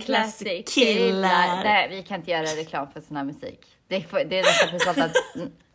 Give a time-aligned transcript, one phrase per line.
[0.00, 1.64] Classic killar.
[1.64, 3.60] Nej, vi kan inte göra reklam för sån här musik.
[3.88, 5.16] Det är, för, det är nästan sånt att,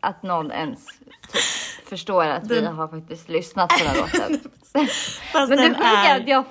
[0.00, 4.40] att någon ens typ förstår att vi har faktiskt lyssnat på den här låten.
[5.32, 6.44] Fast Men den är att jag,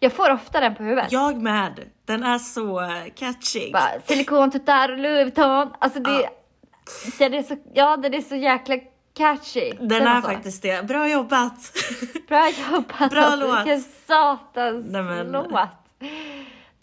[0.00, 1.12] jag får ofta den på huvudet.
[1.12, 1.80] Jag med.
[2.04, 3.72] Den är så catchy.
[3.72, 5.68] Bara, Silikontuttar och Louis Vuitton.
[5.78, 6.28] Alltså det,
[7.18, 8.78] den är så, ja den är så jäkla
[9.16, 9.72] catchy.
[9.80, 10.30] Den är alltså.
[10.30, 10.86] faktiskt det.
[10.86, 11.72] Bra jobbat.
[12.28, 13.46] Bra jobbat Bra alltså.
[13.46, 13.58] låt.
[13.58, 15.52] Vilken satans Nej, men- låt.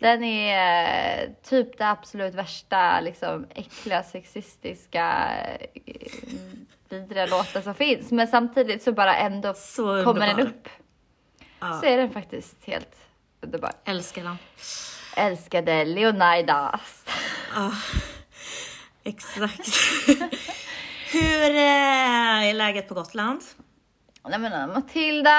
[0.04, 5.32] Den är eh, typ det absolut värsta, liksom äckliga, sexistiska,
[5.86, 6.12] eh,
[6.90, 8.12] vidriga låten som finns.
[8.12, 10.70] Men samtidigt så bara ändå Så kommer den upp.
[11.60, 12.96] Så är den faktiskt helt
[13.42, 13.72] underbar.
[13.86, 14.38] Älskar den.
[15.18, 17.06] Älskade Leonidas.
[19.04, 19.68] Exakt.
[21.12, 23.42] Hur eh, är läget på Gotland?
[24.28, 25.30] Nej men Matilda!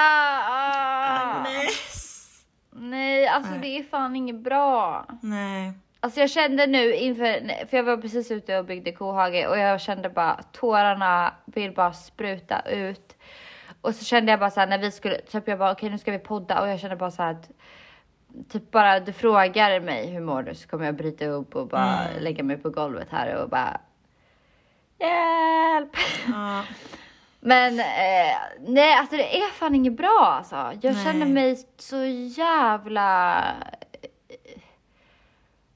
[0.49, 1.19] Ah.
[1.19, 2.04] Agnes.
[2.77, 5.05] Nej, alltså det är fan inget bra.
[5.21, 5.73] Nej.
[5.99, 9.81] Alltså jag kände nu inför, för jag var precis ute och byggde kohage och jag
[9.81, 13.15] kände bara tårarna vill bara spruta ut.
[13.81, 15.97] Och så kände jag bara så här när vi skulle, typ jag bara okej nu
[15.97, 17.51] ska vi podda och jag kände bara så här att
[18.51, 21.99] typ bara du frågar mig hur mår du så kommer jag bryta upp och bara
[22.19, 23.81] lägga mig på golvet här och bara
[24.99, 25.97] hjälp.
[26.27, 26.63] Ja.
[27.39, 30.55] Men eh, nej, alltså det är fan inget bra alltså.
[30.55, 31.03] Jag Nej.
[31.05, 32.03] känner mig så
[32.37, 33.43] jävla...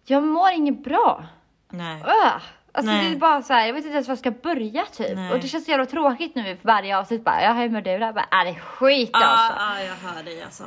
[0.05, 1.25] Jag mår inget bra.
[1.69, 2.01] Nej.
[2.05, 2.41] Öh!
[2.71, 3.09] Alltså Nej.
[3.09, 5.15] det är bara så här, jag vet inte ens var jag ska börja typ.
[5.15, 5.31] Nej.
[5.31, 7.89] Och det känns så jävla tråkigt nu för varje avsnitt bara, ja hur mår du?
[7.91, 9.53] Jag bara, äh, det är skit Ja, alltså.
[9.59, 10.63] ja, jag hör dig alltså.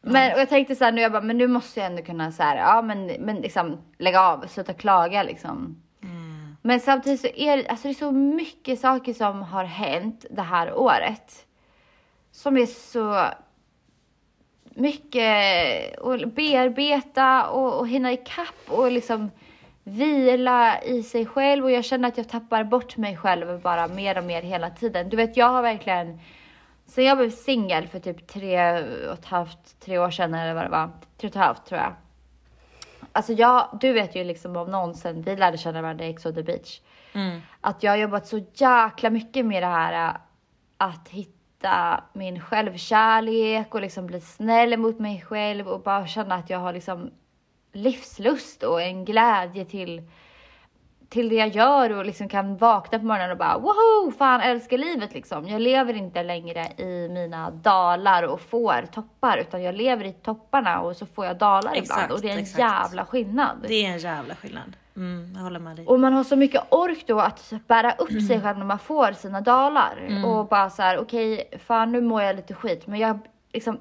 [0.00, 2.32] Men och jag tänkte så här nu, jag bara, men nu måste jag ändå kunna
[2.32, 5.82] så här, ja men, men liksom lägga av, sluta klaga liksom.
[6.66, 10.42] Men samtidigt så är det, alltså det är så mycket saker som har hänt det
[10.42, 11.46] här året.
[12.30, 13.24] Som är så
[14.74, 19.30] mycket att bearbeta och, och hinna ikapp och liksom
[19.84, 24.18] vila i sig själv och jag känner att jag tappar bort mig själv bara mer
[24.18, 25.08] och mer hela tiden.
[25.08, 26.20] Du vet, jag har verkligen
[26.86, 30.64] Sen jag blev singel för typ tre och ett halvt, tre år sedan eller vad
[30.64, 30.90] det var.
[31.16, 31.92] Tre och ett halvt tror jag.
[33.16, 36.26] Alltså jag, du vet ju liksom om någon sen vi lärde känna varandra i Ex
[36.26, 36.80] on the beach.
[37.60, 40.16] Att jag har jobbat så jäkla mycket med det här äh,
[40.76, 46.50] att hitta min självkärlek och liksom bli snäll mot mig själv och bara känna att
[46.50, 47.10] jag har liksom
[47.72, 50.02] livslust och en glädje till
[51.08, 54.78] till det jag gör och liksom kan vakna på morgonen och bara woho, fan älskar
[54.78, 55.48] livet liksom.
[55.48, 60.80] Jag lever inte längre i mina dalar och får toppar utan jag lever i topparna
[60.80, 62.58] och så får jag dalar Exakt, ibland och det är en exakt.
[62.58, 63.56] jävla skillnad.
[63.68, 64.76] Det är en jävla skillnad.
[64.96, 65.86] Mm, jag håller med dig.
[65.86, 69.12] Och man har så mycket ork då att bära upp sig själv när man får
[69.12, 73.18] sina dalar och bara så här okej, fan nu mår jag lite skit men jag
[73.52, 73.78] liksom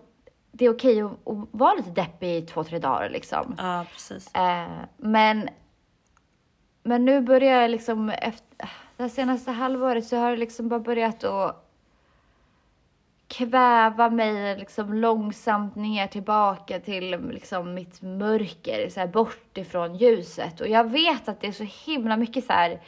[0.57, 3.56] det är okej att, att vara lite deppig i två, tre dagar liksom.
[3.57, 4.36] Ja, precis.
[4.36, 4.68] Eh,
[4.98, 5.50] men,
[6.86, 11.24] men nu börjar jag liksom efter det senaste halvåret så har det liksom bara börjat
[11.24, 11.72] att
[13.28, 20.62] kväva mig liksom långsamt ner tillbaka till liksom mitt mörker, så här bort ifrån ljuset.
[20.62, 22.82] Och jag vet att det är så himla mycket så här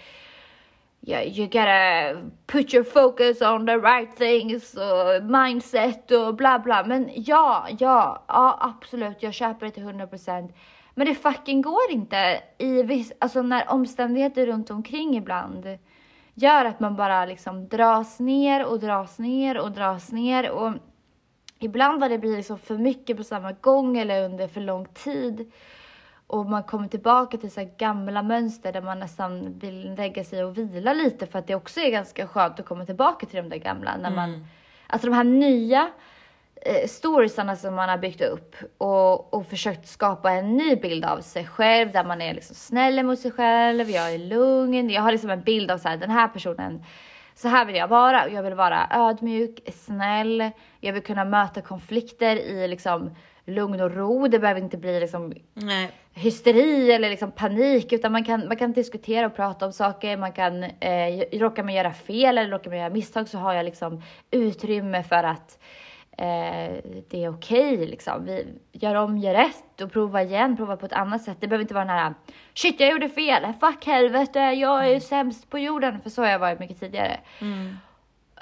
[1.01, 6.83] yeah, you gotta put your focus on the right things och mindset och bla bla.
[6.83, 10.53] Men ja, ja, ja absolut, jag köper det till 100%.
[10.97, 15.77] Men det fucking går inte i viss, alltså när omständigheter runt omkring ibland
[16.33, 20.73] gör att man bara liksom dras ner och dras ner och dras ner och
[21.59, 25.51] ibland vad det blir liksom för mycket på samma gång eller under för lång tid
[26.27, 30.57] och man kommer tillbaka till så gamla mönster där man nästan vill lägga sig och
[30.57, 33.57] vila lite för att det också är ganska skönt att komma tillbaka till de där
[33.57, 33.97] gamla.
[33.97, 34.45] När man, mm.
[34.87, 35.89] Alltså de här nya
[36.61, 41.21] eh, storiesarna som man har byggt upp och, och försökt skapa en ny bild av
[41.21, 45.11] sig själv där man är liksom snäll mot sig själv, jag är lugn, jag har
[45.11, 46.83] liksom en bild av så här, den här personen
[47.37, 48.29] så här vill jag vara.
[48.29, 50.51] Jag vill vara ödmjuk, snäll.
[50.79, 53.15] Jag vill kunna möta konflikter i liksom
[53.45, 54.27] lugn och ro.
[54.27, 55.91] Det behöver inte bli liksom Nej.
[56.13, 60.17] hysteri eller liksom panik, utan man kan, man kan diskutera och prata om saker.
[60.17, 63.65] Man kan, eh, råkar man göra fel eller råkar man göra misstag så har jag
[63.65, 64.01] liksom
[64.31, 65.59] utrymme för att
[66.17, 68.25] eh, det är okej okay, liksom.
[68.25, 71.37] Vi gör om, gör rätt och prova igen, prova på ett annat sätt.
[71.39, 72.13] Det behöver inte vara den här
[72.53, 74.99] shit jag gjorde fel, fuck helvete, jag är mm.
[74.99, 76.01] sämst på jorden.
[76.01, 77.19] För så har jag varit mycket tidigare.
[77.41, 77.77] Mm.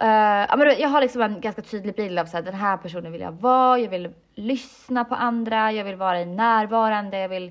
[0.01, 3.11] Uh, men jag har liksom en ganska tydlig bild av så här, den här personen
[3.11, 7.45] vill jag vara, jag vill lyssna på andra, jag vill vara närvarande, jag vill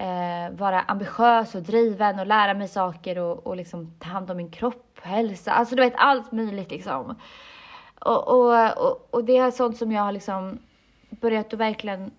[0.00, 4.36] uh, vara ambitiös och driven och lära mig saker och, och liksom ta hand om
[4.36, 5.52] min kropp och hälsa.
[5.52, 7.16] Alltså du vet allt möjligt liksom.
[8.04, 10.58] Och, och, och, och det är sånt som jag har liksom
[11.10, 12.10] börjat att verkligen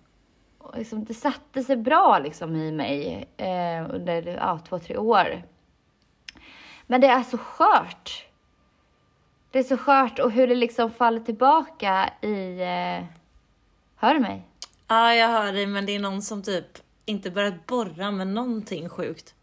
[0.74, 5.42] liksom, det satte sig bra liksom i mig uh, under ja, två, tre år.
[6.86, 8.26] Men det är så skört
[9.54, 12.60] det är så skört och hur det liksom faller tillbaka i...
[12.60, 13.04] Eh...
[13.96, 14.42] Hör du mig?
[14.88, 16.66] Ja, jag hör dig, men det är någon som typ
[17.04, 19.34] inte börjat borra med någonting sjukt.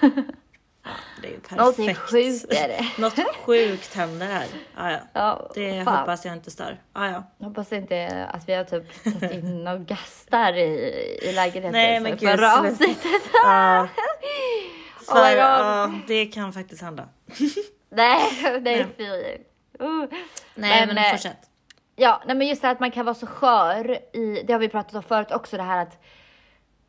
[0.84, 0.90] Ja,
[1.22, 1.56] det är perfekt.
[1.56, 2.84] Någonting sjukt är det.
[2.98, 4.46] Något sjukt händer här.
[4.76, 4.98] Ja, ja.
[5.12, 5.96] ja det fan.
[5.96, 6.80] hoppas jag inte stör.
[6.94, 7.24] Ja, ja.
[7.38, 11.72] Jag hoppas inte att vi har typ tagit in några gastar i, i lägenheten.
[11.72, 12.30] Nej, men gud.
[12.30, 13.22] Förra avsnittet.
[13.32, 13.88] Ja.
[15.06, 17.08] För, oh ja, det kan faktiskt hända.
[17.90, 18.20] Nej,
[18.60, 19.04] det är fy.
[19.84, 20.04] Uh.
[20.54, 21.50] Nej, men, men eh, fortsätt.
[21.96, 24.60] Ja, nej, men just det här att man kan vara så skör i, det har
[24.60, 26.02] vi pratat om förut också, det här att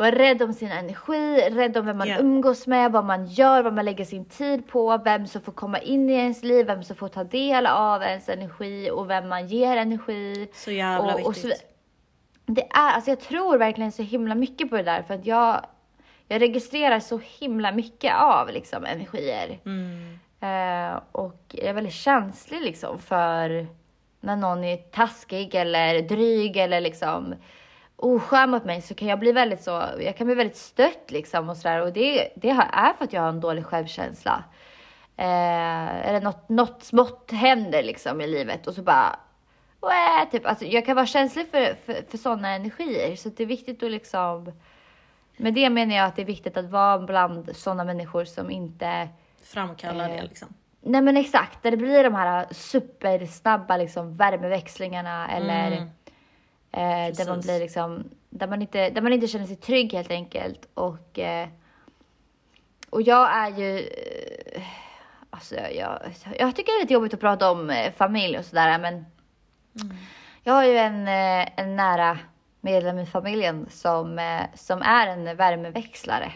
[0.02, 2.22] vara rädd om sin energi, rädd om vem man yeah.
[2.22, 5.80] umgås med, vad man gör, vad man lägger sin tid på, vem som får komma
[5.80, 9.48] in i ens liv, vem som får ta del av ens energi och vem man
[9.48, 10.50] ger energi.
[10.54, 11.28] Så jävla och, viktigt.
[11.28, 11.52] Och så,
[12.46, 15.66] det är, alltså jag tror verkligen så himla mycket på det där för att jag,
[16.28, 19.60] jag registrerar så himla mycket av liksom energier.
[19.66, 20.20] Mm.
[20.42, 23.68] Eh, och jag är väldigt känslig liksom för
[24.20, 27.36] när någon är taskig eller dryg eller liksom
[28.02, 31.50] oskön mot mig så kan jag bli väldigt så, jag kan bli väldigt stött liksom
[31.50, 34.44] och sådär och det, det är för att jag har en dålig självkänsla.
[35.18, 39.20] Eh, eller något, något smått händer liksom i livet och så bara
[39.80, 43.48] Wah, typ, alltså, jag kan vara känslig för, för, för sådana energier så det är
[43.48, 44.52] viktigt att liksom
[45.38, 49.10] med det menar jag att det är viktigt att vara bland sådana människor som inte
[49.44, 50.48] framkallar eh, det liksom.
[50.82, 55.90] Nej men exakt, där det blir de här supersnabba liksom värmeväxlingarna eller mm.
[56.72, 60.12] Eh, där man blir liksom, där man, inte, där man inte känner sig trygg helt
[60.12, 60.68] enkelt.
[60.74, 61.48] Och, eh,
[62.90, 64.64] och jag är ju, eh,
[65.30, 66.00] alltså jag,
[66.40, 69.98] jag tycker det är lite jobbigt att prata om eh, familj och sådär men mm.
[70.44, 72.20] jag har ju en, eh, en nära
[72.62, 76.34] medlem i familjen som, som är en värmeväxlare.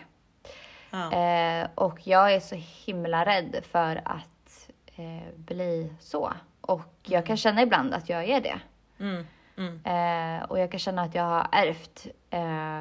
[0.96, 6.34] Eh, och jag är så himla rädd för att eh, bli så.
[6.62, 7.38] Och jag kan mm.
[7.38, 8.60] känna ibland att jag är det.
[9.00, 9.25] Mm.
[9.58, 9.80] Mm.
[9.84, 12.80] Eh, och jag kan känna att jag har ärvt eh,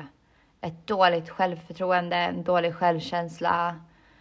[0.60, 3.76] ett dåligt självförtroende, en dålig självkänsla.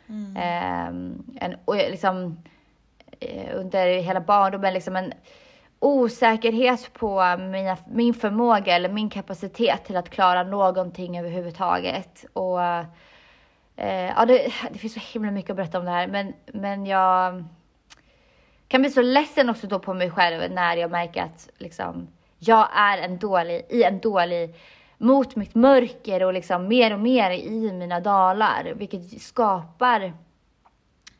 [0.09, 0.37] Mm.
[0.37, 2.43] Eh, en, och liksom,
[3.19, 5.13] eh, under hela barndomen liksom en
[5.79, 12.25] osäkerhet på mina, min förmåga eller min kapacitet till att klara någonting överhuvudtaget.
[12.33, 12.59] Och
[13.75, 16.85] Eh, ja, det, det, finns så himla mycket att berätta om det här, men, men
[16.85, 17.43] jag
[18.67, 22.07] kan bli så ledsen också då på mig själv när jag märker att liksom,
[22.47, 24.55] jag är en dålig, i en dålig,
[24.97, 30.13] mot mitt mörker och liksom mer och mer i mina dalar, vilket skapar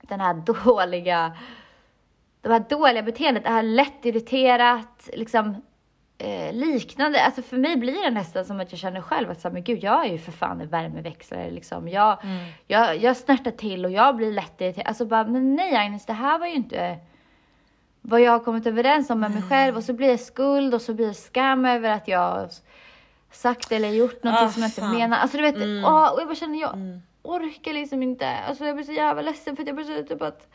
[0.02, 1.38] den här dåliga,
[2.42, 5.62] det här dåliga beteendet, det här lättirriterat, liksom
[6.18, 7.24] eh, liknande.
[7.26, 9.64] Alltså för mig blir det nästan som att jag känner själv att så här, men
[9.64, 11.88] gud, jag är ju för fan en värmeväxlare liksom.
[11.88, 12.46] Jag, mm.
[12.68, 14.88] jag, jag snärtar till och jag blir lätt irriterad.
[14.88, 16.98] Alltså bara, men nej Agnes, det här var ju inte
[18.06, 20.82] vad jag har kommit överens om med mig själv och så blir det skuld och
[20.82, 22.50] så blir det skam över att jag
[23.32, 24.96] sagt eller gjort någonting oh, som jag inte fan.
[24.96, 25.18] menar.
[25.18, 25.86] Alltså du vet, mm.
[25.86, 27.02] åh, och jag bara känner, jag mm.
[27.22, 28.30] orkar liksom inte.
[28.30, 30.48] Alltså jag blir så jävla ledsen för att jag bara känner typ att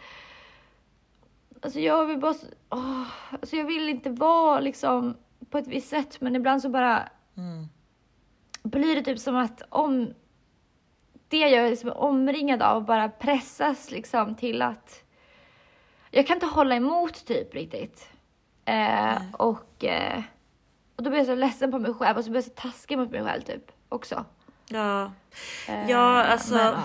[1.63, 2.35] Alltså jag vill bara,
[2.71, 5.17] åh, alltså jag vill inte vara liksom
[5.51, 7.69] på ett visst sätt, men ibland så bara mm.
[8.63, 10.15] blir det typ som att om
[11.29, 15.05] det jag är liksom omringad av bara pressas liksom till att
[16.11, 18.09] jag kan inte hålla emot typ riktigt.
[18.65, 20.23] Eh, och, eh,
[20.97, 22.99] och då blir jag så ledsen på mig själv och så blir jag så taskig
[22.99, 24.25] mot mig själv typ också.
[24.69, 25.13] Ja,
[25.69, 26.55] Eh, ja alltså.
[26.55, 26.83] men, ja.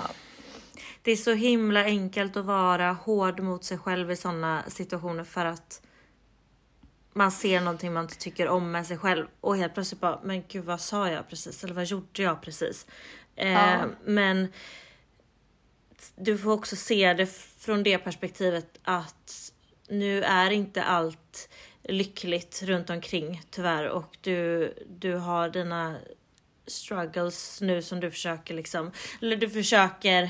[1.01, 5.45] Det är så himla enkelt att vara hård mot sig själv i sådana situationer för
[5.45, 5.81] att
[7.13, 10.43] man ser någonting man inte tycker om med sig själv och helt plötsligt bara, men
[10.47, 11.63] gud vad sa jag precis?
[11.63, 12.87] Eller vad gjorde jag precis?
[13.35, 13.85] Eh, Ja.
[14.05, 14.47] Men
[16.15, 17.27] du får också se det
[17.63, 19.51] från det perspektivet att
[19.87, 21.49] nu är inte allt
[21.83, 23.89] lyckligt runt omkring tyvärr.
[23.89, 25.95] Och du, du har dina
[26.67, 28.91] struggles nu som du försöker liksom,
[29.21, 30.29] eller du försöker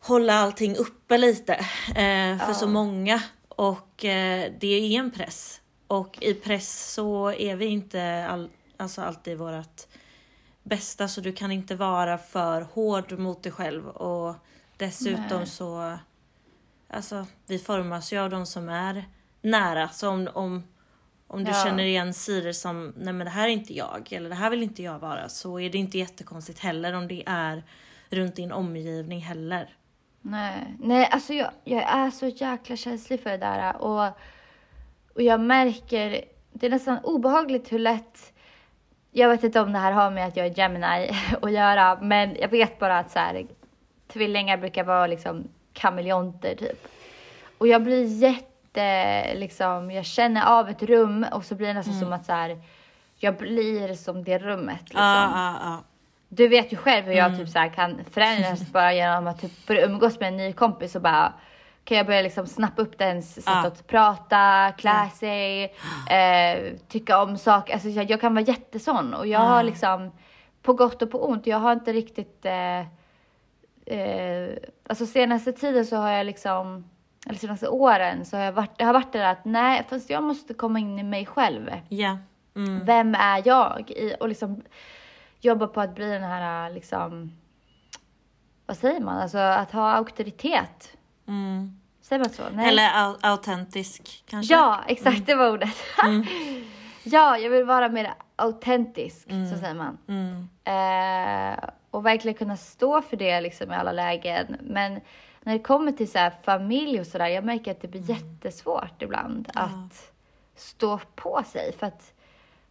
[0.00, 1.54] hålla allting uppe lite
[1.88, 3.22] eh, för så många.
[3.48, 5.60] Och eh, det är en press.
[5.86, 9.88] Och i press så är vi inte all, alltså alltid vårat
[10.62, 13.88] bästa så du kan inte vara för hård mot dig själv.
[13.88, 14.36] Och
[14.86, 15.46] dessutom Nej.
[15.46, 15.98] så
[16.88, 19.04] alltså vi formas ju av de som är
[19.42, 20.62] nära så om, om
[21.32, 21.64] om du Ja.
[21.64, 24.62] känner igen sidor som, nej men det här är inte jag, eller det här vill
[24.62, 27.62] inte jag vara, så är det inte jättekonstigt heller om det är
[28.10, 29.68] runt din omgivning heller.
[30.20, 34.06] Nej, nej alltså jag, jag är så jäkla känslig för det där och,
[35.14, 38.32] och jag märker, det är nästan obehagligt hur lätt,
[39.10, 41.10] jag vet inte om det här har med att jag är Gemini
[41.42, 43.46] att göra, men jag vet bara att så här,
[44.12, 46.86] tvillingar brukar vara liksom kameleonter typ.
[47.58, 51.94] Och jag blir jätte, liksom, jag känner av ett rum och så blir det nästan
[52.00, 52.58] som att så här,
[53.18, 55.02] jag blir som det rummet liksom.
[55.02, 55.78] Ja, ja, ja.
[56.28, 57.38] Du vet ju själv hur jag Mm.
[57.38, 61.02] typ så kan förändras bara genom att typ börja umgås med en ny kompis och
[61.02, 61.32] bara
[61.84, 63.66] kan jag börja liksom snappa upp dens sätt Ja.
[63.66, 65.64] att prata, klä sig,
[66.10, 67.72] eh, tycka om saker.
[67.74, 70.10] Alltså jag, jag kan vara jättesån och jag har liksom
[70.62, 71.46] på gott och på ont.
[71.46, 72.86] Jag har inte riktigt eh,
[73.86, 74.56] eh,
[74.88, 76.84] alltså senaste tiden så har jag liksom
[77.26, 80.10] eller senaste åren så har jag varit, det har varit det där att nej, fast
[80.10, 81.70] jag måste komma in i mig själv.
[81.88, 82.18] Ja.
[82.56, 82.84] Mm.
[82.84, 83.90] Vem är jag?
[83.90, 84.62] I, och liksom
[85.40, 87.32] jobba på att bli den här liksom,
[88.66, 90.96] vad säger man, alltså att ha auktoritet.
[91.28, 91.80] Mm.
[92.02, 92.42] Säger man så?
[92.52, 92.68] Nej.
[92.68, 94.54] Eller au- autentisk kanske?
[94.54, 95.76] Ja, exakt det var ordet.
[97.04, 99.98] ja, jag vill vara mer autentisk, så säger man.
[100.08, 100.48] Mm.
[100.64, 101.58] Eh,
[101.92, 104.56] och verkligen kunna stå för det liksom i alla lägen.
[104.60, 105.00] Men
[105.40, 109.02] när det kommer till så här familj och sådär, jag märker att det blir jättesvårt
[109.02, 110.12] ibland att
[110.56, 111.72] stå på sig.
[111.78, 112.12] För att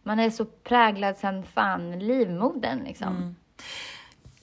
[0.02, 3.36] man är så präglad sen fan livmodern liksom.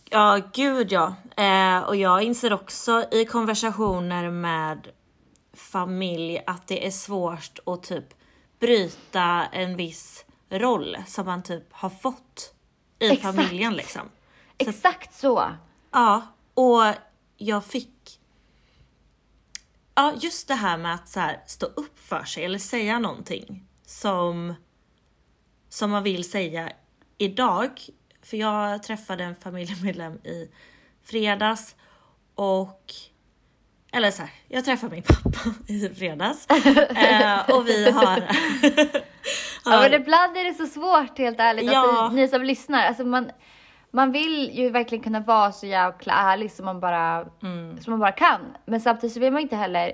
[0.10, 1.16] Ja, gud ja.
[1.38, 4.88] Eh, och jag inser också i konversationer med
[5.54, 8.06] familj att det är svårt att typ
[8.60, 12.54] bryta en viss roll som man typ har fått
[13.00, 13.36] i Exakt.
[13.36, 14.02] familjen liksom.
[14.60, 15.56] Exakt så.
[15.92, 16.22] ja,
[16.54, 16.94] och
[17.38, 18.20] jag fick
[20.00, 23.64] Ja, just det här med att så här, stå upp för sig eller säga någonting
[23.86, 24.54] som,
[25.70, 26.72] som man vill säga
[27.18, 27.70] idag.
[28.22, 30.50] För jag träffade en familjemedlem i
[31.04, 31.76] fredags
[32.36, 32.94] och
[33.92, 36.48] eller så här, jag träffade min pappa i fredags
[36.96, 38.24] eh, och vi har...
[39.66, 41.66] Ja, men ibland är det så svårt helt ärligt.
[41.66, 41.80] Ja.
[41.80, 43.32] Alltså, ni som lyssnar, alltså man,
[43.92, 47.82] man vill ju verkligen kunna vara så jäkla ärlig som man bara, Mm.
[47.82, 48.42] som man bara kan.
[48.66, 49.92] Men samtidigt så vill man inte heller,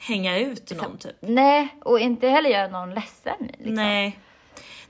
[0.00, 1.16] hänga ut någon typ.
[1.20, 3.34] nej, och inte heller göra någon ledsen.
[3.40, 3.74] Liksom.
[3.74, 4.18] Nej.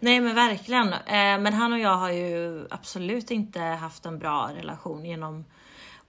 [0.00, 0.92] Nej men verkligen.
[0.92, 5.44] Eh, men han och jag har ju absolut inte haft en bra relation genom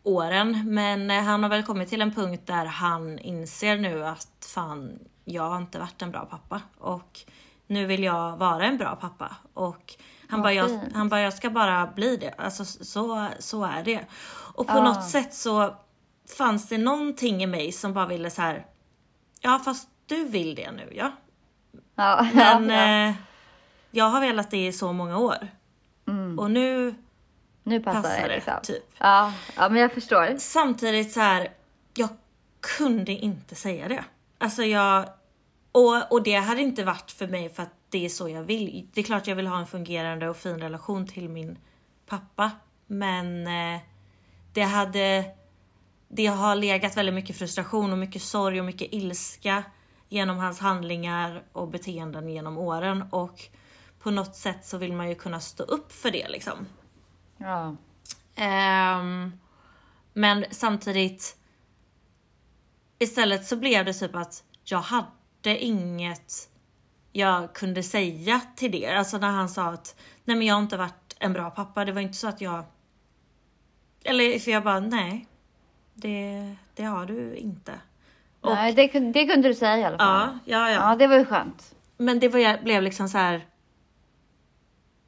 [0.03, 0.61] åren.
[0.73, 4.99] Men eh, han har väl kommit till en punkt där han inser nu att fan,
[5.25, 6.61] jag har inte varit en bra pappa.
[6.77, 7.19] Och
[7.67, 9.35] nu vill jag vara en bra pappa.
[9.53, 9.93] Och
[10.29, 12.33] han, bara, jag, han bara, jag ska bara bli det.
[12.37, 14.05] Alltså så, så är det.
[14.55, 14.83] Och på Ja.
[14.83, 15.75] något sätt så
[16.37, 18.65] fanns det någonting i mig som bara ville så här.
[19.41, 21.11] Ja fast du vill det nu ja.
[21.95, 23.09] Ja, Men ja.
[23.09, 23.15] eh,
[23.91, 25.47] jag har velat det i så många år.
[26.37, 26.95] Och nu
[27.63, 28.53] nu passar, passar det, liksom.
[28.63, 28.83] typ.
[28.97, 30.35] Ja, ja, men jag förstår.
[30.39, 31.47] samtidigt så här,
[31.93, 32.09] jag
[32.77, 34.03] kunde inte säga det.
[34.37, 35.05] Alltså jag,
[35.71, 38.87] och, och det hade inte varit för mig för att det är så jag vill.
[38.93, 41.57] Det är klart jag vill ha en fungerande och fin relation till min
[42.05, 42.51] pappa.
[42.87, 43.81] Men eh,
[44.53, 45.25] det hade,
[46.07, 49.63] det har legat väldigt mycket frustration och mycket sorg och mycket ilska
[50.09, 53.49] genom hans handlingar och beteenden genom åren och
[53.99, 56.65] på något sätt så vill man ju kunna stå upp för det liksom.
[57.37, 57.75] Ja.
[58.35, 59.39] Ehm,
[60.13, 61.37] men samtidigt
[62.99, 66.49] istället så blev det typ att jag hade inget
[67.11, 68.87] jag kunde säga till det.
[68.87, 71.85] Alltså när han sa att nej men jag har inte varit en bra pappa.
[71.85, 72.63] Det var inte så att jag...
[74.03, 75.27] Eller för jag bara, nej.
[75.93, 77.73] Det, det har du inte.
[78.41, 80.39] Och, Nej, det, det kunde du säga i alla fall.
[80.45, 80.89] ja, ja, ja.
[80.89, 81.75] Ja, det var ju skönt.
[81.97, 83.45] Men det var, blev liksom så här.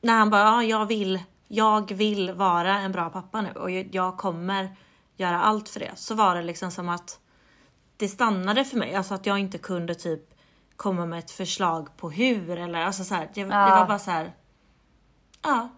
[0.01, 3.89] När han bara, ja, jag vill, jag vill vara en bra pappa nu och jag,
[3.91, 4.75] jag kommer
[5.17, 5.91] göra allt för det.
[5.96, 7.20] Så var det liksom som att
[7.98, 8.96] det stannade för mig.
[8.96, 10.31] Alltså att jag inte kunde typ
[10.75, 13.30] komma med ett förslag på hur eller alltså så här.
[13.34, 13.75] Det, det Ja.
[13.80, 14.32] var bara så här.
[15.44, 15.70] Ja,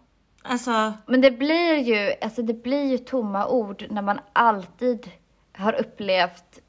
[0.41, 0.93] alltså.
[1.05, 5.11] Men det blir ju, alltså det blir ju tomma ord när man alltid
[5.57, 6.59] har upplevt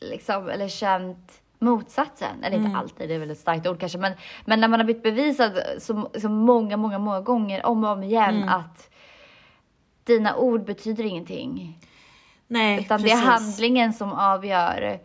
[0.00, 2.44] liksom, eller känt motsatsen.
[2.44, 4.12] Eller inte alltid, det är väl ett starkt ord kanske, men,
[4.44, 8.02] men när man har blivit bevisad så, så många, många, många gånger om och om
[8.02, 8.90] igen att
[10.04, 11.78] dina ord betyder ingenting.
[12.46, 13.20] Nej, Utan precis.
[13.20, 15.00] det är handlingen som avgör.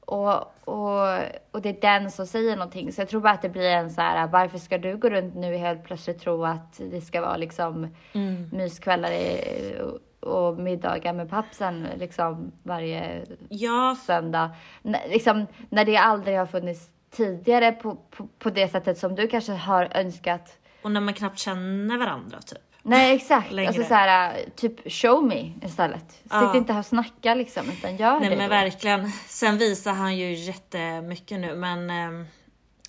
[0.00, 1.18] Och, och,
[1.50, 2.92] och det är den som säger någonting.
[2.92, 5.34] Så jag tror bara att det blir en så här, varför ska du gå runt
[5.34, 8.48] nu helt plötsligt tro att det ska vara liksom Mm.
[8.52, 9.40] myskvällar i,
[10.22, 14.50] och, och middagar med pappsen liksom varje Ja, söndag.
[14.84, 19.28] N- liksom, när det aldrig har funnits tidigare på, på, på det sättet som du
[19.28, 20.58] kanske har önskat.
[20.82, 22.58] och när man knappt känner varandra typ.
[22.88, 23.68] Nej exakt, Längre.
[23.68, 26.10] alltså så här, typ show me istället.
[26.12, 26.56] Sitt Ja.
[26.56, 28.36] inte här och snacka liksom, utan gör Nej det.
[28.36, 28.56] men då.
[28.56, 29.12] verkligen.
[29.26, 32.26] Sen visar han ju jättemycket nu men ehm,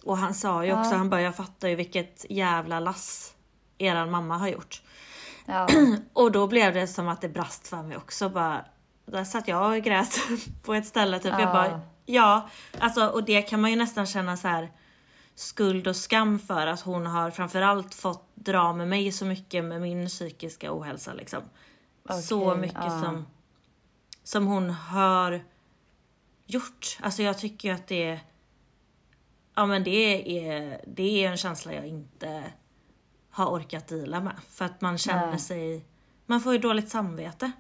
[0.04, 3.34] och han sa ju också, han bara jag fattar ju vilket jävla lass
[3.78, 4.82] eran mamma har gjort.
[5.46, 5.68] Ja.
[6.14, 8.66] Och då blev det som att det brast för mig också bara.
[9.06, 10.18] Där satt jag och grät
[10.64, 11.32] på ett ställe typ.
[11.32, 11.54] Jag Ja.
[11.54, 12.50] bara ja,
[12.80, 14.72] alltså och det kan man ju nästan känna så här
[15.38, 19.82] skuld och skam för att hon har framförallt fått dra med mig så mycket med
[19.82, 21.42] min psykiska ohälsa liksom.
[22.24, 23.02] så Okej, mycket ja.
[23.02, 23.26] som
[24.24, 25.44] som hon har
[26.46, 26.98] gjort.
[27.02, 28.20] Alltså jag tycker att det
[29.56, 29.90] Ja men det
[30.50, 32.44] är, det är en känsla jag inte
[33.30, 34.36] har orkat deala med.
[34.50, 35.40] För att man känner Nej.
[35.40, 35.86] sig,
[36.26, 37.52] man får ju dåligt samvete.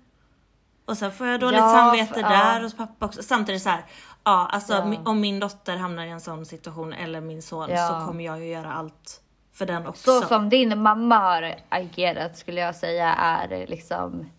[0.86, 2.64] Och sen får jag dåligt Ja, samvete för- där ja.
[2.64, 3.24] hos pappa också.
[3.24, 3.86] Samtidigt så här,
[4.28, 4.96] ja alltså Ja.
[5.06, 7.88] om min dotter hamnar i en sån situation eller min son Ja.
[7.88, 9.22] så kommer jag ju göra allt
[9.54, 10.22] för den också.
[10.22, 14.30] Så som din mamma har agerat skulle jag säga är liksom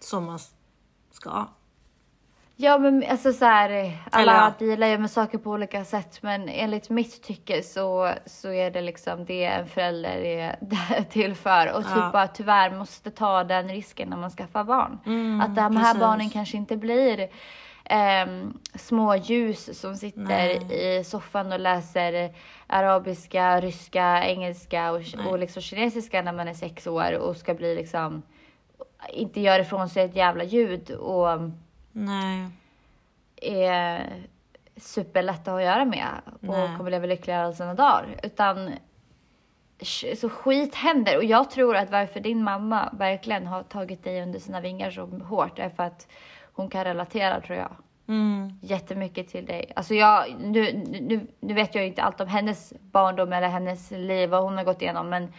[0.00, 0.38] Som man
[1.10, 1.46] ska.
[2.60, 4.66] Ja men alltså så här, alla ja.
[4.66, 8.80] dealar ju med saker på olika sätt men enligt mitt tycke så, så är det
[8.80, 10.56] liksom det en förälder är
[11.10, 12.10] till för och typ Ja.
[12.12, 14.98] bara tyvärr måste ta den risken när man skaffar barn.
[15.06, 16.00] Mm, att de här precis.
[16.00, 17.28] barnen kanske inte blir
[17.88, 20.20] ehm, små ljus som sitter
[20.68, 20.98] Nej.
[21.00, 22.34] i soffan och läser
[22.66, 25.26] arabiska, ryska, engelska och, Nej.
[25.26, 28.22] och liksom kinesiska när man är sex år och ska bli liksom
[29.12, 31.40] inte göra ifrån sig ett jävla ljud och
[31.92, 32.48] Nej.
[33.36, 34.06] är
[34.76, 36.76] superlätta att göra med och Nej.
[36.76, 38.20] kommer leva lyckliga alla sina dagar.
[38.22, 38.70] Utan
[40.16, 44.38] så skit händer och jag tror att varför din mamma verkligen har tagit dig under
[44.38, 46.08] sina vingar så hårt är för att
[46.58, 47.70] hon kan relatera tror jag
[48.08, 48.58] Mm.
[48.62, 49.72] jättemycket till dig.
[49.76, 53.90] Alltså jag, nu, nu, nu vet jag ju inte allt om hennes barndom eller hennes
[53.90, 55.32] liv, vad hon har gått igenom men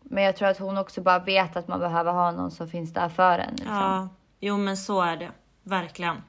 [0.00, 2.92] men jag tror att hon också bara vet att man behöver ha någon som finns
[2.92, 3.50] där för en.
[3.54, 3.74] Liksom.
[3.74, 4.08] Ja,
[4.40, 5.30] jo men så är det.
[5.62, 6.22] Verkligen.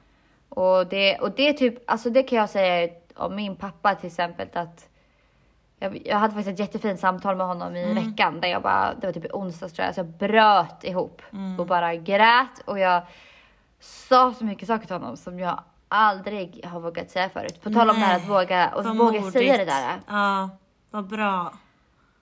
[0.48, 4.48] Och det, och det typ, alltså det kan jag säga om min pappa till exempel
[4.52, 4.88] att
[5.78, 9.06] jag, jag hade faktiskt ett jättefint samtal med honom i veckan där jag bara, det
[9.06, 11.22] var typ i onsdags tror jag, så jag bröt ihop
[11.58, 13.02] och bara grät och jag
[13.80, 17.62] sa så mycket saker till honom som jag aldrig har vågat säga förut.
[17.62, 19.32] På tal om det här att våga, och våga modigt.
[19.32, 20.00] säga det där.
[20.06, 20.50] Ja,
[20.90, 21.52] vad bra.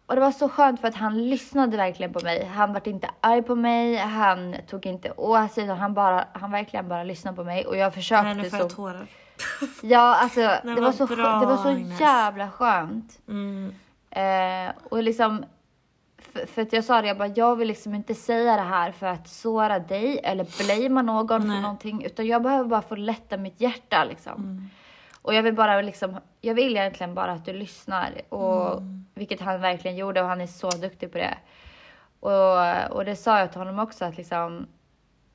[0.06, 2.44] Och det var så skönt för att han lyssnade verkligen på mig.
[2.44, 6.50] Han var inte arg på mig, han tog inte åt sig utan han bara, han
[6.50, 9.06] verkligen bara lyssnade på mig och jag Nej, försökte nu får så jag tårar.
[9.82, 13.18] Ja, alltså det vad var, så, bra, det var så jävla skönt.
[13.28, 13.74] Mm.
[14.10, 15.44] Eh, och liksom,
[16.32, 18.92] för, för att jag sa det, jag bara, jag vill liksom inte säga det här
[18.92, 21.62] för att såra dig eller blamea någon för Nej.
[21.62, 24.32] någonting, utan jag behöver bara få lätta mitt hjärta liksom.
[24.42, 24.68] Mm.
[25.22, 29.04] Och jag vill bara liksom, jag vill egentligen bara att du lyssnar, och, Mm.
[29.14, 31.34] vilket han verkligen gjorde och han är så duktig på det.
[32.20, 34.66] Och, och det sa jag till honom också att liksom,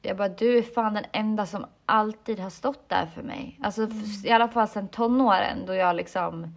[0.02, 3.60] jag bara, du är fan den enda som alltid har stått där för mig.
[3.64, 6.56] Alltså f- i alla fall sedan tonåren då jag liksom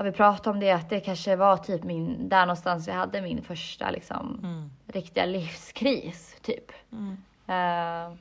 [0.00, 3.20] har vi pratat om det, att det kanske var typ min, där någonstans jag hade
[3.20, 4.40] min första liksom
[4.86, 6.72] riktiga livskris typ.
[7.46, 8.14] Eh,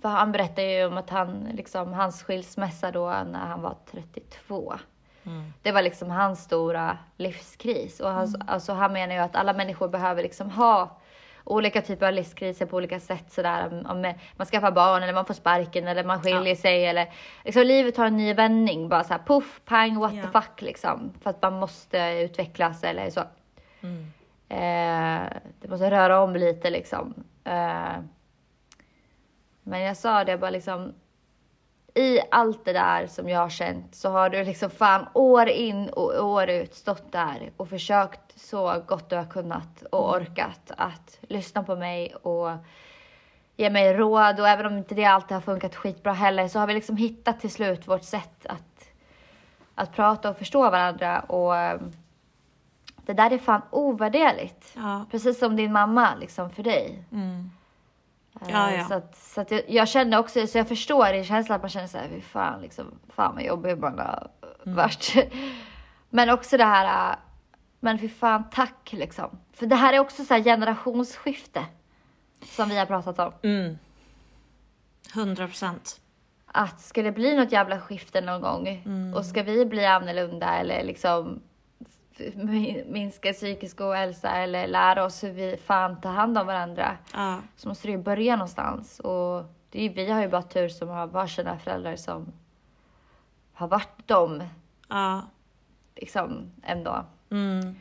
[0.00, 4.74] för han berättade ju om att han, liksom, hans skilsmässa då när han var 32.
[5.62, 8.00] Det var liksom hans stora livskris.
[8.00, 10.99] Och han, alltså, han menar ju att alla människor behöver liksom ha
[11.44, 13.32] olika typer av livskriser på olika sätt.
[13.32, 13.66] Sådär.
[13.90, 16.86] Om, man skaffar barn eller man får sparken eller man skiljer sig.
[16.86, 17.08] Eller,
[17.44, 18.88] liksom, livet tar en ny vändning.
[18.88, 20.22] Bara så här puff, pang, what Ja.
[20.22, 21.12] the fuck liksom.
[21.22, 23.20] För att man måste utvecklas eller så.
[24.48, 25.22] Eh,
[25.60, 27.14] det måste röra om lite liksom.
[27.44, 27.92] Eh,
[29.62, 30.94] men jag sa det bara liksom,
[31.94, 35.88] i allt det där som jag har känt så har du liksom fan år in
[35.88, 41.18] och år ut stått där och försökt så gott du har kunnat och orkat att
[41.20, 42.50] lyssna på mig och
[43.56, 46.66] ge mig råd och även om inte det alltid har funkat skitbra heller så har
[46.66, 48.88] vi liksom hittat till slut vårt sätt att,
[49.74, 51.92] att prata och förstå varandra och um,
[53.06, 54.72] det där är fan ovärderligt.
[54.76, 55.04] Ja.
[55.10, 57.04] Precis som din mamma liksom för dig.
[57.12, 57.50] Mm.
[58.40, 58.84] Eh, Ja, ja.
[58.84, 61.68] Så, att, så att jag, jag kände också, så jag förstår din känsla att man
[61.70, 64.30] känner såhär, fy fan liksom, fan vad jobbig man har
[64.66, 64.76] Mm.
[64.76, 65.14] varit.
[66.10, 67.16] Men också det här, äh,
[67.80, 69.38] men fy fan tack liksom.
[69.52, 71.64] För det här är också så här generationsskifte.
[72.44, 73.32] Som vi har pratat om.
[73.42, 73.78] Mm.
[75.14, 76.00] 100 procent.
[76.46, 79.14] Att ska det bli något jävla skifte någon gång Mm.
[79.14, 81.40] och ska vi bli annorlunda eller liksom
[82.86, 86.96] minska psykisk ohälsa eller lära oss hur vi fan tar hand om varandra.
[87.12, 87.38] Ja.
[87.56, 89.00] så måste det ju börja någonstans.
[89.00, 92.32] Och det är, vi har ju bara tur som har varsina föräldrar som
[93.52, 94.42] har varit dem
[94.88, 95.22] Ja.
[95.96, 97.04] liksom ändå.
[97.30, 97.74] Mm.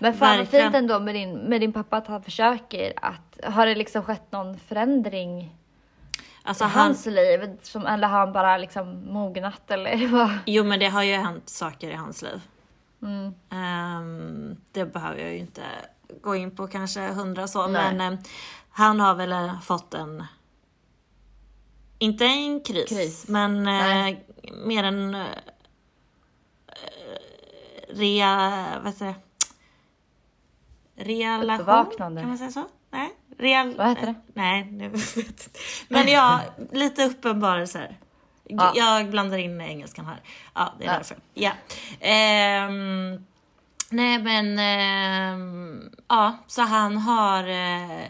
[0.00, 3.66] Men fan vad fint ändå med din, med din pappa att han försöker att, har
[3.66, 5.56] det liksom skett någon förändring
[6.42, 7.58] Alltså i han, hans liv?
[7.62, 10.30] Som, eller har han bara liksom mognat eller vad?
[10.46, 12.40] jo men det har ju hänt saker i hans liv.
[13.02, 14.56] Mm.
[14.72, 15.62] Det behöver jag ju inte
[16.22, 17.94] gå in på kanske hundra så, Nej.
[17.94, 18.18] men ehm,
[18.70, 20.24] han har väl eh, fått en,
[21.98, 23.28] inte en kris, Kris.
[23.28, 24.26] men Nej.
[24.66, 25.26] mer en eh,
[27.88, 29.14] rea, vad heter det?
[31.04, 31.90] Relation?
[31.98, 32.64] Kan man säga så?
[32.90, 33.10] Nej?
[33.38, 34.14] Real, Vad heter det?
[34.34, 35.58] Nej, nu vet.
[35.88, 36.40] Men ja,
[36.72, 37.98] lite uppenbarelser.
[38.48, 38.72] Ja.
[38.74, 40.20] Jag blandar in engelskan här.
[40.54, 40.96] Ja, det är Ja.
[40.96, 41.16] därför.
[41.34, 41.52] Ja.
[42.00, 43.26] Ehm,
[43.90, 48.04] nej men, ehm, ja, så han har eh,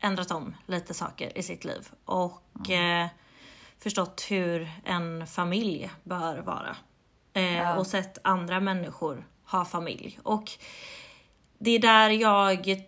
[0.00, 3.06] ändrat om lite saker i sitt liv och eh,
[3.82, 6.76] förstått hur en familj bör vara.
[7.32, 10.18] Eh, Och sett andra människor ha familj.
[10.22, 10.50] Och
[11.58, 12.82] det är där jag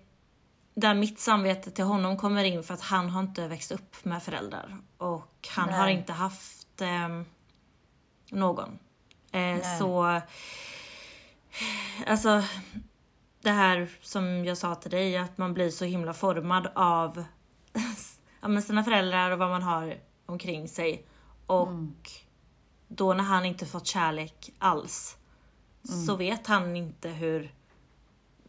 [0.74, 4.22] där mitt samvete till honom kommer in för att han har inte växt upp med
[4.22, 4.76] föräldrar.
[4.98, 5.94] Och han har Nej.
[5.94, 7.24] inte haft ehm,
[8.30, 8.78] någon.
[9.32, 10.20] Eh, så,
[12.06, 12.42] alltså
[13.40, 17.24] det här som jag sa till dig, att man blir så himla formad av
[18.40, 21.06] ja, men sina föräldrar och vad man har omkring sig.
[21.46, 21.68] Och
[22.88, 25.16] då när han inte fått kärlek alls
[26.06, 27.52] så vet han inte hur,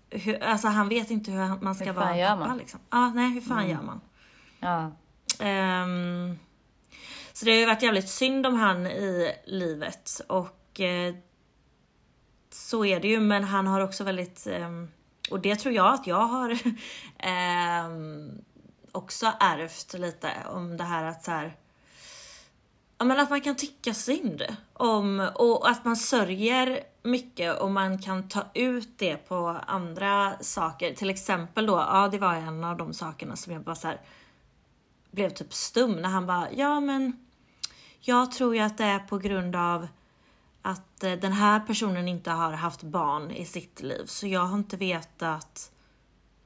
[0.10, 2.58] hur alltså han vet inte hur man ska Hur vara fan en gör pappa man?
[2.58, 2.80] liksom.
[2.89, 4.02] Ja, nej hur fan gör man?
[4.60, 4.92] Ja.
[5.46, 6.39] Ehm,
[7.39, 11.15] så det har ju varit jävligt synd om han i livet och eh,
[12.49, 14.69] så är det ju men han har också väldigt, eh,
[15.32, 16.52] och det tror jag att jag har
[17.17, 17.89] eh,
[18.91, 21.56] också ärvt lite om det här att så här,
[22.97, 28.02] Ja men att man kan tycka synd om och att man sörjer mycket och man
[28.02, 30.93] kan ta ut det på andra saker.
[30.93, 34.02] Till exempel då, ja det var en av de sakerna som jag bara så här,
[35.12, 37.29] blev typ stum när han bara, ja men
[38.00, 39.88] jag tror ju att det är på grund av
[40.62, 44.58] att eh, den här personen inte har haft barn i sitt liv så jag har
[44.58, 45.72] inte vetat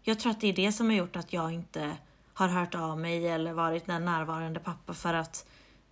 [0.02, 1.98] jag tror att det är det som har gjort att jag inte
[2.34, 5.46] har hört av mig eller varit den närvarande pappa för att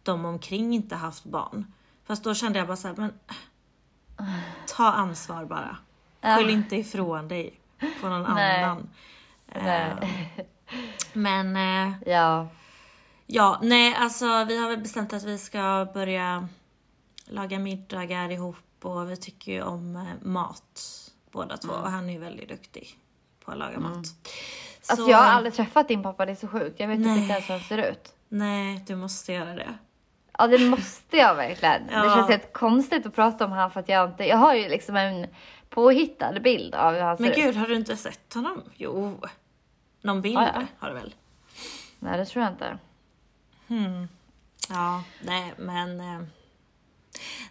[0.03, 1.73] de omkring inte haft barn.
[2.05, 3.13] Fast då kände jag bara så här, men
[4.67, 5.77] ta ansvar bara.
[6.37, 7.59] Skyll inte ifrån dig
[8.01, 8.63] på någon Nej.
[8.63, 8.89] annan.
[9.55, 9.91] Nej.
[10.35, 10.45] Eh,
[11.13, 12.47] Men eh, Ja.
[13.31, 16.47] Ja, nej alltså vi har väl bestämt att vi ska börja
[17.25, 20.81] laga middagar ihop och vi tycker ju om eh, mat
[21.31, 22.97] båda två och han är ju väldigt duktig
[23.45, 23.95] på att laga mat.
[24.89, 26.79] Alltså Så- jag har aldrig träffat din pappa, det är så sjukt.
[26.79, 27.17] Jag vet Nej.
[27.21, 28.13] inte ens hur han ser ut.
[28.29, 29.73] Nej, du måste göra det.
[30.37, 31.87] Ja det måste jag verkligen.
[31.87, 32.15] Det Ja.
[32.15, 34.95] känns helt konstigt att prata om han för att jag inte, jag har ju liksom
[34.95, 35.27] en
[35.69, 37.37] påhittad bild av hur han ser Men ut.
[37.37, 38.61] gud, har du inte sett honom?
[38.75, 39.19] Jo.
[40.01, 40.63] Någon bild Ja, ja.
[40.79, 41.15] har du väl?
[41.99, 42.77] Nej det tror jag inte.
[44.69, 45.99] Ja, nej men...
[45.99, 46.21] Eh,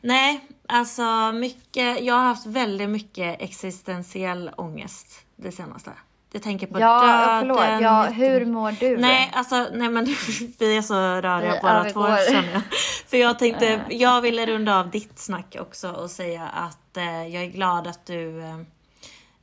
[0.01, 2.01] nej, alltså mycket...
[2.05, 5.91] Jag har haft väldigt mycket existentiell ångest det senaste.
[6.33, 7.41] Jag tänker på Ja, döden.
[7.41, 7.83] förlåt.
[7.83, 8.97] Ja, hur mår du?
[8.99, 10.05] Nej, alltså nej men
[10.59, 12.63] vi är så röriga Vi båda två känner jag.
[13.07, 17.43] För jag tänkte, jag ville runda av ditt snack också och säga att eh, jag
[17.45, 18.59] är glad att du eh,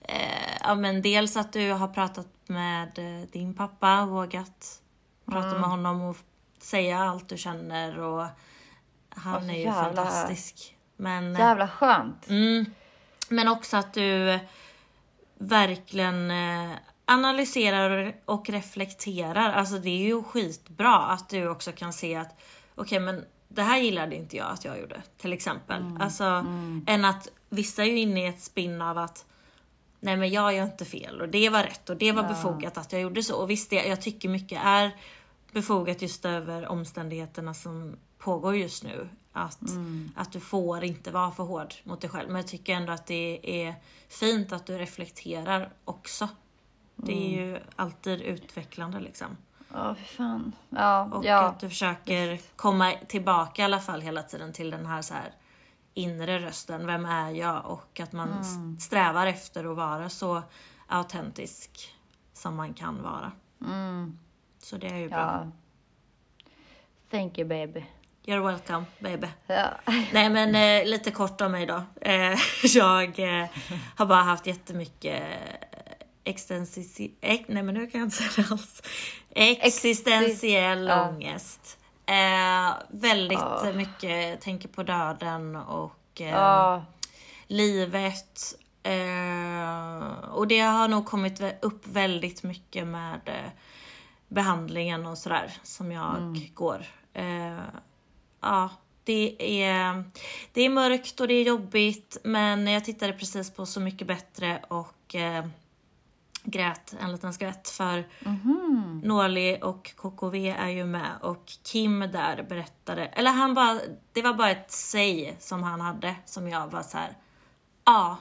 [0.02, 4.82] eh, ja men dels att du har pratat med eh, din pappa, vågat
[5.26, 5.62] prata Mm.
[5.62, 6.18] med honom och
[6.68, 8.26] säga allt du känner och
[9.10, 10.76] han Alltså, är ju jävla- fantastisk.
[10.98, 12.30] Men, eh, Jävla skönt.
[12.30, 12.66] Mm.
[13.30, 14.40] Men också att du
[15.38, 16.72] verkligen eh,
[17.06, 19.54] analyserar och reflekterar.
[19.54, 22.40] Alltså det är ju skitbra att du också kan se att
[22.76, 25.82] okej okay, men det här gillade inte jag att jag gjorde, till exempel.
[25.82, 26.02] Mm.
[26.02, 26.86] Alltså, mm.
[26.88, 29.26] än att vissa är ju inne i ett spinn av att
[30.00, 32.30] nej men jag gör inte fel och det var rätt och det var ja.
[32.30, 33.36] befogat att jag gjorde så.
[33.36, 34.92] Och visst, jag tycker mycket är
[35.52, 39.10] befogat just över omständigheterna som pågår just nu.
[39.34, 40.12] Att, mm.
[40.16, 42.28] att du får inte vara för hård mot dig själv.
[42.28, 43.76] Men jag tycker ändå att det är
[44.10, 46.30] fint att du reflekterar också.
[46.96, 47.50] Det är mm.
[47.50, 49.38] ju alltid utvecklande liksom.
[49.74, 50.56] Ja, för fan.
[50.70, 51.42] Ja, och ja.
[51.42, 55.32] att du försöker komma tillbaka i alla fall hela tiden till den här, så här
[55.94, 56.88] inre rösten.
[56.88, 57.66] Vem är jag?
[57.66, 58.80] Och att man mm.
[58.80, 60.42] strävar efter att vara så
[60.88, 61.96] autentisk
[62.34, 63.32] som man kan vara.
[63.66, 64.20] Mm.
[64.70, 65.18] Så det är ju bra.
[65.18, 65.52] Ja.
[67.12, 67.86] Thank you baby.
[68.26, 69.28] You're welcome baby.
[69.48, 69.70] Ja.
[70.14, 71.84] Nej men eh, lite kort om mig då.
[72.02, 72.38] Eh,
[72.76, 73.46] jag eh,
[73.96, 75.24] har bara haft jättemycket
[76.24, 77.12] extensi...
[77.22, 78.82] Ex, nej men nu kan jag inte säga det alls.
[79.30, 81.78] Existentiell Exi ångest.
[82.06, 83.74] Eh, väldigt oh.
[83.74, 86.82] mycket tänker på döden och eh, oh.
[87.48, 88.56] livet.
[88.84, 93.52] Eh, och det har nog kommit upp väldigt mycket med eh,
[94.28, 96.42] behandlingen och sådär som jag mm.
[96.54, 96.86] går.
[97.14, 97.64] Eh,
[98.42, 98.70] ja,
[99.04, 100.04] det är,
[100.54, 104.62] det är mörkt och det är jobbigt men jag tittade precis på Så mycket bättre
[104.68, 105.46] och eh,
[106.44, 109.02] grät en liten skvätt för mm.
[109.04, 113.80] Norli och KKV är ju med och Kim där berättade, eller han bara,
[114.14, 117.18] det var bara ett säg som han hade som jag var så här.
[117.86, 118.18] ja,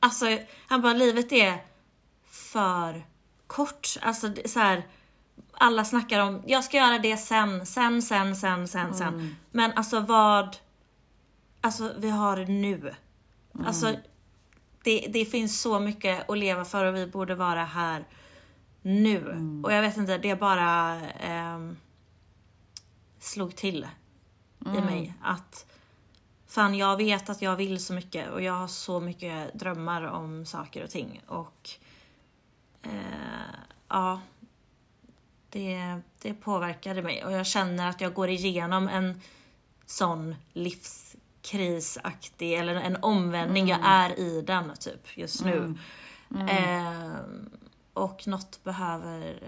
[0.00, 1.64] alltså han bara livet är
[2.24, 3.06] för
[3.46, 4.86] kort, alltså så här,
[5.62, 9.14] alla snackar om, jag ska göra det sen, sen, sen, sen, sen, sen.
[9.14, 9.36] Mm.
[9.50, 10.56] Men alltså vad,
[11.60, 12.76] alltså vi har det nu.
[13.54, 13.66] Mm.
[13.66, 13.94] Alltså
[14.84, 18.04] det, det finns så mycket att leva för och vi borde vara här
[18.82, 19.16] nu.
[19.18, 19.64] Mm.
[19.64, 21.70] Och jag vet inte, det bara eh,
[23.18, 23.86] slog till
[24.66, 24.78] mm.
[24.78, 25.66] i mig att
[26.46, 30.46] fan jag vet att jag vill så mycket och jag har så mycket drömmar om
[30.46, 31.70] saker och ting och
[32.82, 32.90] eh,
[33.88, 34.20] ja,
[35.50, 39.20] det, det påverkade mig och jag känner att jag går igenom en
[39.86, 43.70] sån livs krisaktig eller en omvändning.
[43.70, 43.80] Mm.
[43.80, 45.56] Jag är i den typ just nu.
[45.56, 45.78] Mm.
[46.34, 46.48] Mm.
[46.48, 47.12] Eh,
[47.92, 49.40] och något behöver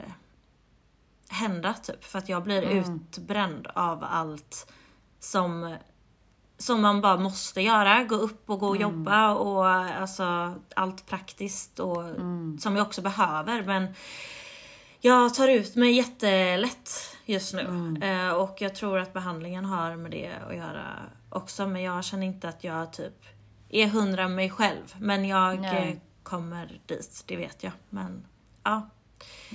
[1.29, 2.79] hända typ för att jag blir mm.
[2.79, 4.73] utbränd av allt
[5.21, 5.77] som
[6.59, 8.05] som man bara måste göra.
[8.05, 8.91] Gå upp och gå och mm.
[8.91, 12.59] jobba och alltså allt praktiskt och mm.
[12.59, 13.62] som jag också behöver.
[13.62, 13.95] Men
[15.05, 17.61] jag tar ut mig jättelätt just nu.
[17.61, 18.03] Mm.
[18.03, 20.87] Eh, och jag tror att behandlingen har med det att göra
[21.29, 21.67] också.
[21.67, 23.25] Men jag känner inte att jag typ
[23.69, 24.95] är hundra mig själv.
[24.99, 25.91] Men jag Nej.
[25.91, 27.73] Eh, kommer dit, det vet jag.
[27.91, 28.27] Men
[28.62, 28.88] ja.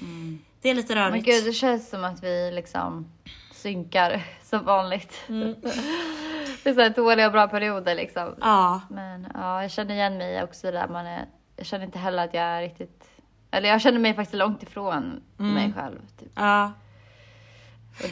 [0.02, 0.40] Mm.
[0.62, 1.12] Det är lite rörigt.
[1.12, 3.12] Men gud, det känns som att vi liksom
[3.54, 5.14] synkar som vanligt.
[5.28, 5.56] Mm.
[6.64, 8.36] det är så här dåliga och bra perioder liksom.
[8.42, 8.82] Ja.
[8.90, 12.34] Men ja, jag känner igen mig också där man är, jag känner inte heller att
[12.34, 13.04] jag är riktigt,
[13.52, 15.54] eller jag känner mig faktiskt långt ifrån mm.
[15.54, 16.00] mig själv.
[16.20, 16.32] Typ.
[16.36, 16.72] Ja.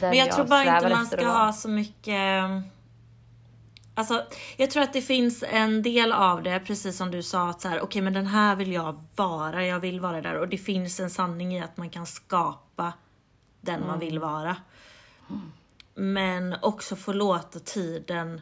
[0.00, 2.50] jag, jag tror bara inte man ska ha så mycket
[3.98, 4.24] Alltså,
[4.56, 7.68] jag tror att det finns en del av det, precis som du sa, att så
[7.68, 10.34] här, okej okay, men den här vill jag vara, jag vill vara där.
[10.34, 12.92] Och det finns en sanning i att man kan skapa
[13.60, 13.86] den mm.
[13.86, 14.56] man vill vara.
[15.30, 15.52] Mm.
[15.94, 18.40] Men också få låta tiden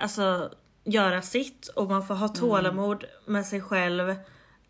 [0.00, 0.50] alltså,
[0.84, 2.36] göra sitt och man får ha mm.
[2.36, 3.32] tålamod mm.
[3.32, 4.14] med sig själv.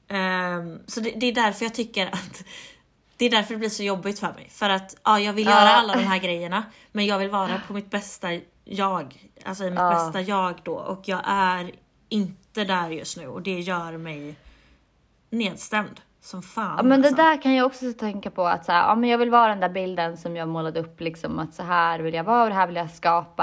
[0.09, 2.45] Um, så det, det, är därför jag tycker att
[3.17, 4.49] det är därför det blir så jobbigt för mig.
[4.51, 7.73] För att ja, jag vill göra alla de här grejerna men jag vill vara på
[7.73, 8.29] mitt bästa
[8.65, 11.73] jag, alltså i mitt bästa jag då och jag är
[12.09, 14.37] inte där just nu och det gör mig
[15.31, 16.75] nedstämd som fan.
[16.77, 17.15] Ja, men alltså.
[17.15, 19.49] det där kan jag också tänka på att så här, ja, men jag vill vara
[19.49, 22.49] den där bilden som jag målade upp liksom att så här vill jag vara och
[22.49, 23.43] det här vill jag skapa.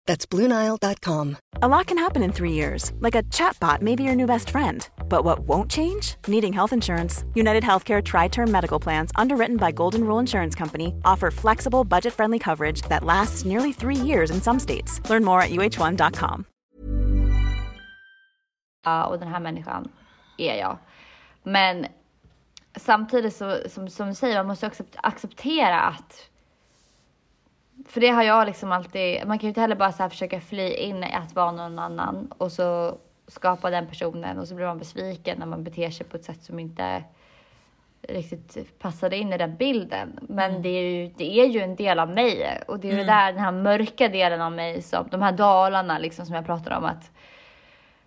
[0.11, 1.37] That's BlueNile.com.
[1.61, 4.49] A lot can happen in three years, like a chatbot may be your new best
[4.49, 4.89] friend.
[5.07, 6.15] But what won't change?
[6.27, 7.23] Needing health insurance.
[7.33, 12.13] United Healthcare Tri Term Medical Plans, underwritten by Golden Rule Insurance Company, offer flexible, budget
[12.13, 14.99] friendly coverage that lasts nearly three years in some states.
[15.09, 16.45] Learn more at uh1.com.
[18.83, 19.91] Ja, och den här människan
[20.37, 20.77] är jag.
[21.43, 21.85] Men
[22.75, 26.30] samtidigt så, som, som du säger, man måste också acceptera att
[27.87, 30.73] för det har jag liksom alltid, man kan ju inte heller bara så försöka fly
[30.73, 34.79] in i att vara någon annan och så skapa den personen och så blir man
[34.79, 37.03] besviken när man beter sig på ett sätt som inte
[38.01, 40.19] riktigt passade in i den bilden.
[40.21, 40.61] Men mm.
[40.61, 43.07] det, är ju, det är ju en del av mig och det är mm.
[43.07, 46.77] där den här mörka delen av mig som, de här dalarna liksom som jag pratar
[46.77, 47.11] om att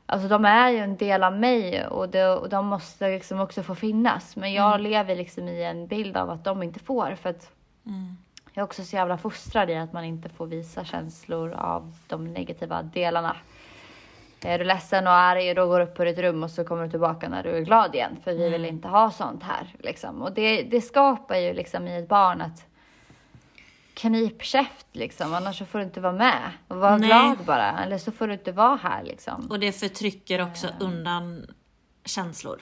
[0.07, 3.63] Alltså de är ju en del av mig och, det, och de måste liksom också
[3.63, 4.37] få finnas.
[4.37, 4.83] Men jag mm.
[4.83, 7.53] lever liksom i en bild av att de inte får för att
[7.87, 8.17] mm.
[8.55, 12.25] Jag är också så jävla fostrad i att man inte får visa känslor av de
[12.25, 13.37] negativa delarna.
[14.45, 16.85] Är du ledsen och arg, då går du upp på ditt rum och så kommer
[16.85, 18.17] du tillbaka när du är glad igen.
[18.25, 18.75] För vi vill mm.
[18.75, 19.75] inte ha sånt här.
[19.79, 20.23] Liksom.
[20.23, 22.67] Och det, det skapar ju liksom i ett barn att
[23.95, 26.51] knip käft liksom, annars så får du inte vara med.
[26.69, 29.47] Och vara glad bara, eller så får du inte vara här liksom.
[29.51, 30.79] Och det förtrycker också mm.
[30.81, 31.47] undan
[32.05, 32.61] känslor.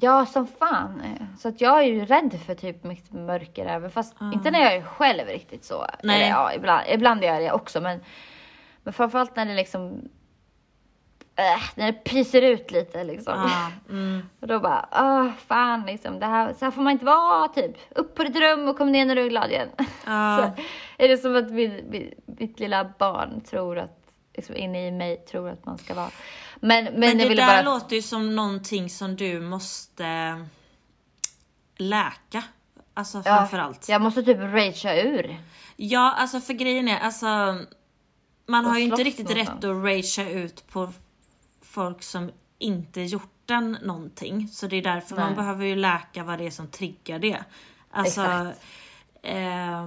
[0.00, 1.02] Ja, som fan.
[1.38, 4.32] Så att jag är ju rädd för typ mitt mörker även fast mm.
[4.32, 5.86] inte när jag är själv riktigt så.
[6.02, 6.16] Nej.
[6.16, 8.00] Eller ja, ibland, ibland är jag det också men,
[8.82, 10.08] men framförallt när det liksom
[11.36, 13.34] äh, när det pyser ut lite liksom.
[13.34, 14.22] Ah, mm.
[14.40, 17.76] Och då bara, åh fan liksom, det här, så här får man inte vara typ.
[17.90, 19.68] Upp på ditt rum och kom ner när du är glad igen.
[20.08, 20.38] Ah.
[20.38, 20.62] så
[20.98, 24.05] är det som att mitt, mitt, mitt lilla barn tror att,
[24.36, 26.10] liksom inne i mig tror att man ska vara.
[26.60, 27.62] Men, men, men det där bara...
[27.62, 30.40] låter ju som någonting som du måste
[31.76, 32.42] läka.
[32.94, 33.88] Alltså framförallt.
[33.88, 35.40] Ja, jag måste typ ragea ur.
[35.76, 37.26] Ja, alltså för grejen är, alltså
[38.46, 40.92] man och har ju inte riktigt rätt att ragea ut på
[41.62, 44.48] folk som inte gjort den någonting.
[44.48, 45.24] Så det är därför Nej.
[45.24, 47.44] man behöver ju läka vad det är som triggar det.
[47.90, 48.52] Alltså,
[49.22, 49.86] eh,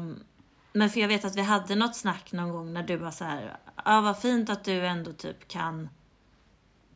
[0.74, 3.24] men för jag vet att vi hade något snack någon gång när du var så
[3.24, 3.58] här,
[3.90, 5.90] ja vad fint att du ändå typ kan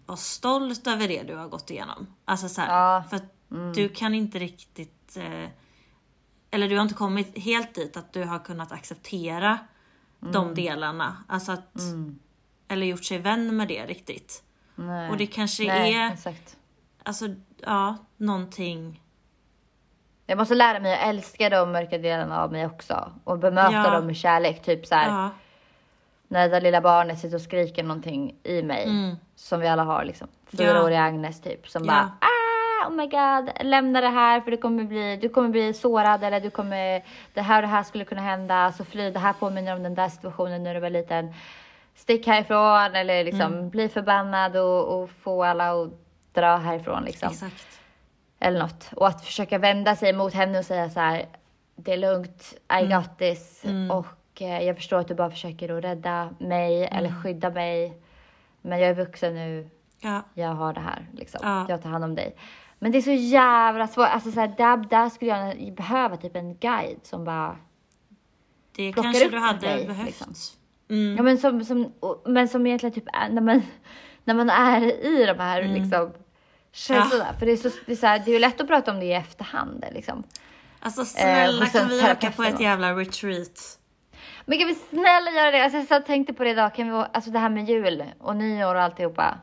[0.05, 2.07] vara stolt över det du har gått igenom.
[2.25, 3.03] Alltså så här, ja.
[3.09, 3.73] för att mm.
[3.73, 5.49] du kan inte riktigt, eh,
[6.51, 9.59] eller du har inte kommit helt dit att du har kunnat acceptera
[10.21, 10.33] mm.
[10.33, 11.17] de delarna.
[11.27, 12.19] Alltså att, mm.
[12.67, 14.43] eller gjort sig vän med det riktigt.
[14.75, 15.09] Nej.
[15.09, 16.57] Och det kanske Nej, är, exakt.
[17.03, 17.25] alltså
[17.61, 19.01] ja, någonting.
[20.25, 23.89] Jag måste lära mig att älska de mörka delarna av mig också och bemöta ja.
[23.89, 24.65] dem med kärlek.
[24.65, 25.29] Typ så här, ja.
[26.33, 29.15] När det lilla barnet sitter och skriker någonting i mig mm.
[29.35, 30.27] som vi alla har liksom.
[30.57, 31.05] Fyraåriga ja.
[31.05, 35.17] Agnes typ som bara ah, oh my god, lämna det här för det kommer bli,
[35.17, 38.71] du kommer bli sårad eller du kommer, det här och det här skulle kunna hända,
[38.71, 41.33] så fly, det här påminner om den där situationen när du var liten
[41.95, 43.69] stick härifrån eller liksom mm.
[43.69, 45.89] bli förbannad och, och, få alla att
[46.33, 47.29] dra härifrån liksom.
[47.29, 47.79] Exakt.
[48.39, 48.89] Eller något.
[48.95, 51.25] Och att försöka vända sig mot henne och säga så här,
[51.75, 52.89] det är lugnt, I mm.
[52.89, 53.65] got this.
[53.65, 53.91] Mm.
[53.91, 54.05] Och
[54.41, 57.23] jag förstår att du bara försöker att rädda mig eller mm.
[57.23, 58.01] skydda mig.
[58.61, 59.69] Men jag är vuxen nu.
[59.99, 60.21] Ja.
[60.33, 61.39] Jag har det här liksom.
[61.43, 61.65] Ja.
[61.69, 62.35] Jag tar hand om dig.
[62.79, 64.07] Men det är så jävla svårt.
[64.07, 67.57] Alltså så här, där, där skulle jag behöva typ en guide som bara
[68.75, 70.05] Det kanske du hade dig, behövt.
[70.05, 70.33] Liksom.
[70.89, 71.17] Mm.
[71.17, 71.93] Ja, men, som, som,
[72.25, 73.61] men som egentligen typ är, när man,
[74.23, 75.81] när man är i de här mm.
[75.81, 76.11] liksom,
[76.71, 77.25] känslorna.
[77.31, 77.39] Ja.
[77.39, 78.99] För det är, så, det, är så här, det är ju lätt att prata om
[78.99, 79.85] det i efterhand.
[79.91, 80.23] Liksom.
[80.79, 83.79] Alltså eh, snälla, eh, kan vi åka på ett jävla retreat?
[84.45, 85.63] Men kan vi snälla göra det?
[85.63, 88.75] Alltså, jag tänkte på det idag, kan vi, alltså det här med jul och nyår
[88.75, 89.37] och alltihopa.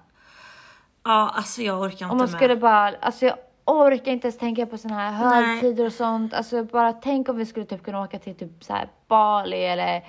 [1.05, 2.31] Ja, alltså jag orkar inte Om man med.
[2.31, 6.35] skulle bara, alltså jag orkar inte ens tänka på såna här högtider och sånt.
[6.35, 10.05] Alltså bara tänk om vi skulle typ kunna åka till typ så här Bali eller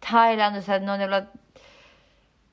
[0.00, 1.22] Thailand och så här, någon jävla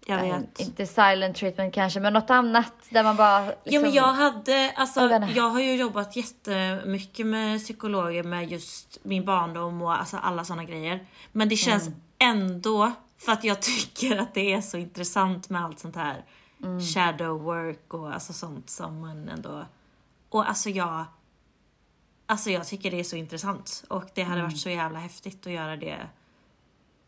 [0.10, 0.60] jag eh, vet.
[0.60, 3.45] inte silent treatment kanske, men något annat där man bara...
[3.45, 5.00] Liksom, ja men jag hade, alltså
[5.36, 10.63] jag har ju jobbat jättemycket med psykologer med just min barndom och alltså alla sådana
[10.63, 11.08] grejer.
[11.32, 12.00] Men det känns mm.
[12.19, 16.26] ändå, för att jag tycker att det är så intressant med allt sånt här
[16.63, 16.82] mm.
[16.82, 19.65] shadow work och alltså sånt som man ändå...
[20.30, 21.06] Och alltså jag...
[22.26, 24.52] Alltså jag tycker det är så intressant och det hade mm.
[24.52, 25.98] varit så jävla häftigt att göra det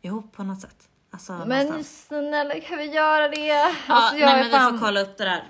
[0.01, 0.90] ihop på något sätt.
[1.11, 2.07] Alltså, men någonstans.
[2.07, 3.47] snälla kan vi göra det?
[3.47, 4.73] Ja, alltså, jag nej, men fan...
[4.73, 5.43] vi får kolla upp det där.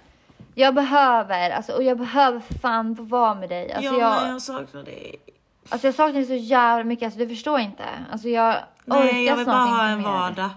[0.56, 3.74] Jag behöver, alltså, och jag behöver fan få vara med dig.
[3.74, 5.16] Alltså, ja, jag, men jag saknar dig.
[5.70, 7.84] Alltså jag saknar dig så jävla mycket, alltså du förstår inte.
[8.12, 8.55] Alltså jag
[8.86, 10.49] Nej, jag vill bara ha en vardag.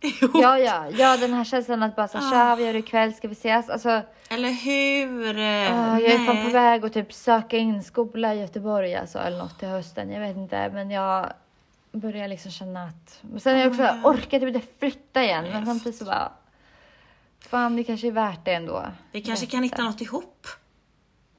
[0.34, 2.30] ja, ja, ja, den här känslan att bara så ah.
[2.30, 3.70] tja, vi gör det ikväll, ska vi ses?
[3.70, 5.34] Alltså, eller hur?
[5.36, 9.38] Uh, jag är fan på väg att typ söka in skola i Göteborg alltså, eller
[9.38, 10.10] något till hösten.
[10.10, 11.32] Jag vet inte, men jag
[12.00, 13.20] börjar liksom känna att...
[13.22, 15.44] Men sen har jag också oh orkat typ inte flytta igen.
[15.44, 16.32] Men samtidigt så bara...
[17.40, 18.86] Fan, det kanske är värt det ändå.
[19.12, 20.46] Vi kanske kan hitta något ihop.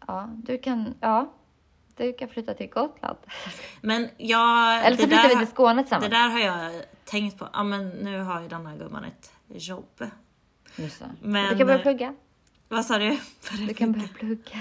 [0.08, 0.94] Ja, du kan...
[1.00, 1.34] Ja.
[1.98, 3.18] Du kan flytta till Gotland.
[3.82, 4.86] Men jag...
[4.86, 6.10] Eller så flyttar vi till Skåne tillsammans.
[6.10, 7.50] Det där har jag tänkt på.
[7.54, 10.04] Ja, men nu har ju denna gumman ett jobb.
[10.76, 11.06] Just det.
[11.22, 12.16] Men, du kan börja plugga.
[12.68, 13.20] Vad sa du?
[13.68, 14.60] Du kan börja plugga.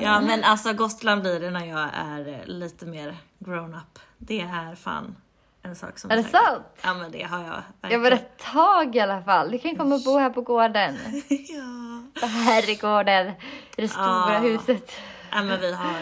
[0.00, 3.98] Ja men alltså Gotland blir det när jag är eh, lite mer grown up.
[4.18, 5.16] Det är fan
[5.62, 6.64] en sak som Är det säkert- sant?
[6.82, 8.02] Ja men det har jag Ja verkligen.
[8.02, 9.50] men ett tag i alla fall.
[9.50, 10.96] Du kan komma och bo här på gården.
[11.28, 12.20] ja.
[12.20, 13.26] På herrgården.
[13.76, 14.38] I det stora Ja.
[14.38, 14.92] huset.
[15.30, 16.00] ja men vi har.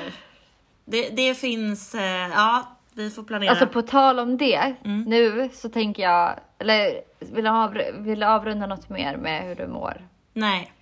[0.84, 3.50] Det, det finns, eh, ja vi får planera.
[3.50, 4.74] Alltså på tal om det.
[4.84, 5.02] Mm.
[5.02, 9.54] Nu så tänker jag, eller vill du, avr- vill du avrunda något mer med hur
[9.54, 10.08] du mår?
[10.32, 10.72] Nej.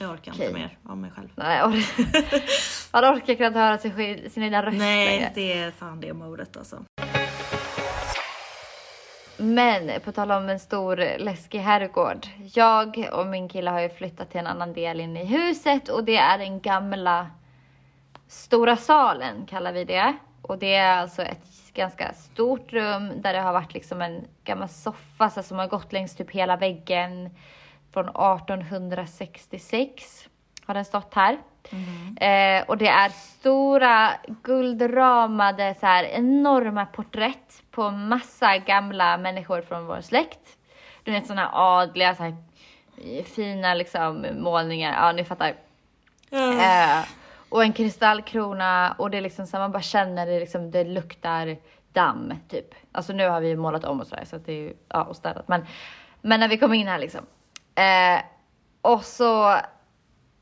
[0.00, 0.52] Jag orkar inte Okej.
[0.60, 1.28] mer om mig själv.
[1.34, 5.30] Nej, or- man orkar knappt höra sig sin egna röst Nej längre.
[5.34, 6.84] det är fan det modet alltså.
[9.36, 12.26] Men på tal om en stor läskig herrgård.
[12.54, 16.04] Jag och min kille har ju flyttat till en annan del in i huset och
[16.04, 17.26] det är den gamla
[18.28, 20.16] stora salen kallar vi det.
[20.42, 21.44] Och det är alltså ett
[21.74, 25.92] ganska stort rum där det har varit liksom en gammal soffa så som har gått
[25.92, 27.30] längs typ hela väggen.
[27.98, 30.28] Från 1866
[30.66, 31.38] har den stått här.
[32.20, 34.10] Eh, och det är stora
[34.42, 40.58] guldramade så här enorma porträtt på massa gamla människor från vår släkt.
[41.02, 42.36] Du vet sådana adliga så här,
[42.96, 45.54] eh, fina liksom målningar, ja ni fattar.
[46.30, 47.04] Eh,
[47.48, 51.56] och en kristallkrona och det är liksom så man bara känner det liksom, det luktar
[51.92, 52.74] damm typ.
[52.92, 55.16] Alltså nu har vi målat om och sådär så att det är ju, ja och
[55.16, 55.66] städat men,
[56.20, 57.26] men när vi kom in här liksom.
[57.78, 58.20] Eh,
[58.82, 59.48] och så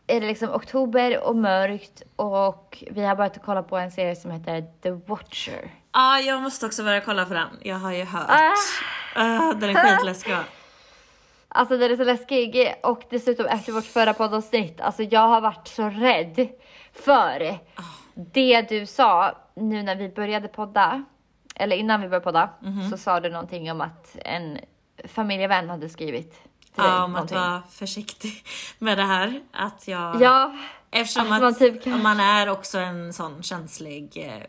[0.06, 4.30] är det liksom oktober och mörkt och vi har börjat kolla på en serie som
[4.30, 5.70] heter The Watcher.
[5.92, 7.48] Ja jag måste också börja kolla på den.
[7.62, 8.26] Jag har ju hört.
[8.30, 8.54] Ah.
[9.14, 10.44] Ah, den är skitläskig va?
[11.48, 15.68] Alltså den är så läskig och dessutom efter vårt förra poddavsnitt, alltså jag har varit
[15.68, 16.48] så rädd
[16.92, 17.58] för
[18.14, 21.04] det du sa nu när vi började podda,
[21.54, 22.90] eller innan vi började podda, Mhm.
[22.90, 24.58] så sa du någonting om att en
[25.04, 26.40] familjevän hade skrivit
[26.76, 27.38] till dig Ja, om att någonting.
[27.38, 28.44] vara försiktig
[28.78, 29.40] med det här.
[29.52, 30.22] Att jag...
[30.22, 30.56] Ja,
[30.90, 34.12] Eftersom att att man typ kan- man är också en sån känslig...
[34.16, 34.42] eh,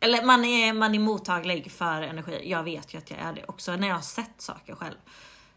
[0.00, 2.42] Eller man är, man är mottaglig för energi.
[2.50, 4.94] Jag vet ju att jag är det också när jag har sett saker själv.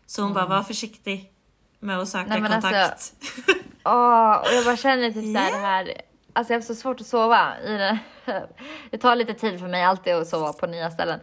[0.06, 1.32] Så hon bara, var försiktig
[1.80, 2.42] med att söka Mm.
[2.42, 2.92] Nej, men kontakt.
[2.92, 3.14] alltså-
[3.86, 6.02] Åh, och jag bara känner typ såhär det här,
[6.34, 8.00] alltså jag har så svårt att sova i det.
[8.92, 11.20] Det tar lite tid för mig alltid att sova på nya ställen.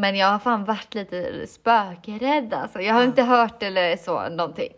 [0.00, 2.80] Men jag har fan varit lite spökrädd alltså.
[2.80, 4.72] Jag har inte hört eller så någonting.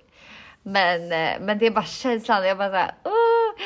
[0.63, 3.63] Men, eh, men det är bara känslan, jag bara såhär, oh.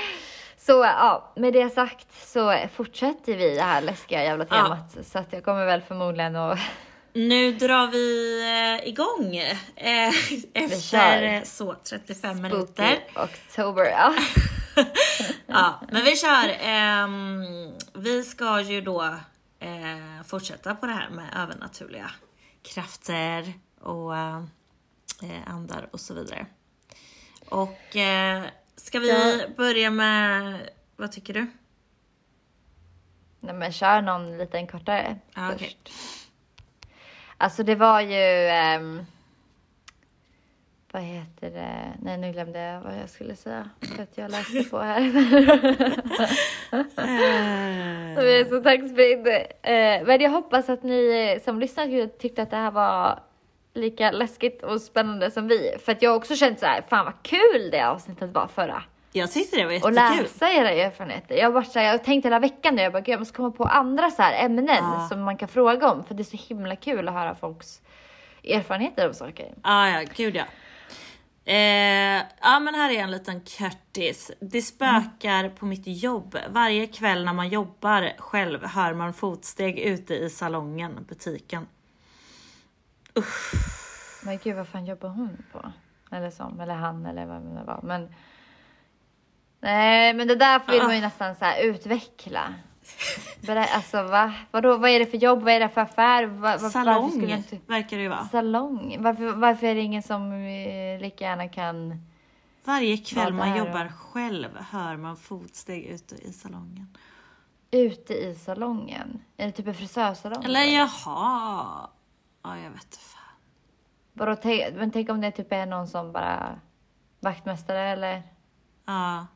[0.58, 4.56] Så ja, med det sagt så fortsätter vi det här läskiga jävla Ja.
[4.56, 5.06] temat.
[5.06, 6.58] Så att jag kommer väl förmodligen att
[7.12, 8.40] Nu drar vi
[8.82, 9.36] eh, igång.
[9.76, 10.08] Eh,
[10.64, 12.98] efter så 35 spooky minuter.
[13.16, 13.84] oktober.
[13.84, 14.14] Ja.
[15.46, 16.56] Ja, men vi kör.
[16.60, 17.44] Ehm,
[17.94, 19.14] vi ska ju då
[19.66, 22.10] eh, fortsätta på det här med övernaturliga
[22.62, 24.42] krafter och eh,
[25.46, 26.46] andar och så vidare.
[27.48, 28.42] Och eh,
[28.76, 30.60] ska vi börja med,
[30.96, 31.46] vad tycker du?
[33.40, 35.54] Nej men kör någon liten kortare Ja, först.
[35.62, 35.76] okej.
[37.38, 38.46] Alltså det var ju...
[38.48, 39.06] ehm,
[40.96, 41.92] vad heter det?
[42.02, 43.70] Nej nu glömde jag vad jag skulle säga.
[43.96, 45.00] För att jag läste på här.
[48.16, 49.26] jag är så taggspinn.
[49.62, 53.18] Eh, men jag hoppas att ni som lyssnar tyckte att det här var
[53.74, 55.76] lika läskigt och spännande som vi.
[55.84, 58.82] För att jag har också känt så här, fan vad kul det avsnittet var förra.
[59.12, 60.22] Jag tyckte det var Och jättekul.
[60.22, 61.34] läsa era erfarenheter.
[61.36, 63.34] Jag har varit så här, jag har tänkt hela veckan nu, jag bara, jag måste
[63.36, 65.06] komma på andra så här ämnen Ja.
[65.10, 66.04] som man kan fråga om.
[66.04, 67.80] För det är så himla kul att höra folks
[68.44, 69.46] erfarenheter av saker.
[69.62, 70.44] Ah, ja, gud ja.
[71.48, 74.30] Eh, ja men här är en liten Curtis.
[74.40, 76.36] Det spökar på mitt jobb.
[76.48, 81.66] Varje kväll när man jobbar själv hör man fotsteg ute i salongen, butiken.
[84.24, 85.72] Men gud, vad fan jobbar hon på?
[86.10, 87.80] Eller som, eller han eller vad det var.
[87.82, 88.14] Men
[89.60, 92.54] nej, men det där vill man ju nästan så här utveckla.
[93.40, 94.34] Berä- Alltså va?
[94.50, 95.42] Vadå, vad är det för jobb?
[95.42, 96.26] Vad är det för affär?
[96.26, 97.58] Va, va, Salong inte...
[97.66, 98.24] verkar det ju vara.
[98.28, 98.96] Salong?
[99.00, 102.06] Varför, varför är det ingen som eh, lika gärna kan...
[102.64, 103.92] Varje kväll man jobbar det?
[103.92, 106.96] själv hör man fotsteg ute i salongen.
[107.70, 109.22] Ute i salongen?
[109.36, 110.44] Är det typ en frisörsalong?
[110.44, 111.90] Eller jaha.
[112.42, 113.22] Ja, jag vet inte fan.
[114.12, 114.36] Vadå,
[114.78, 116.60] men tänk om det typ är någon som bara
[117.20, 118.22] vaktmästare eller?
[118.84, 119.26] Ja.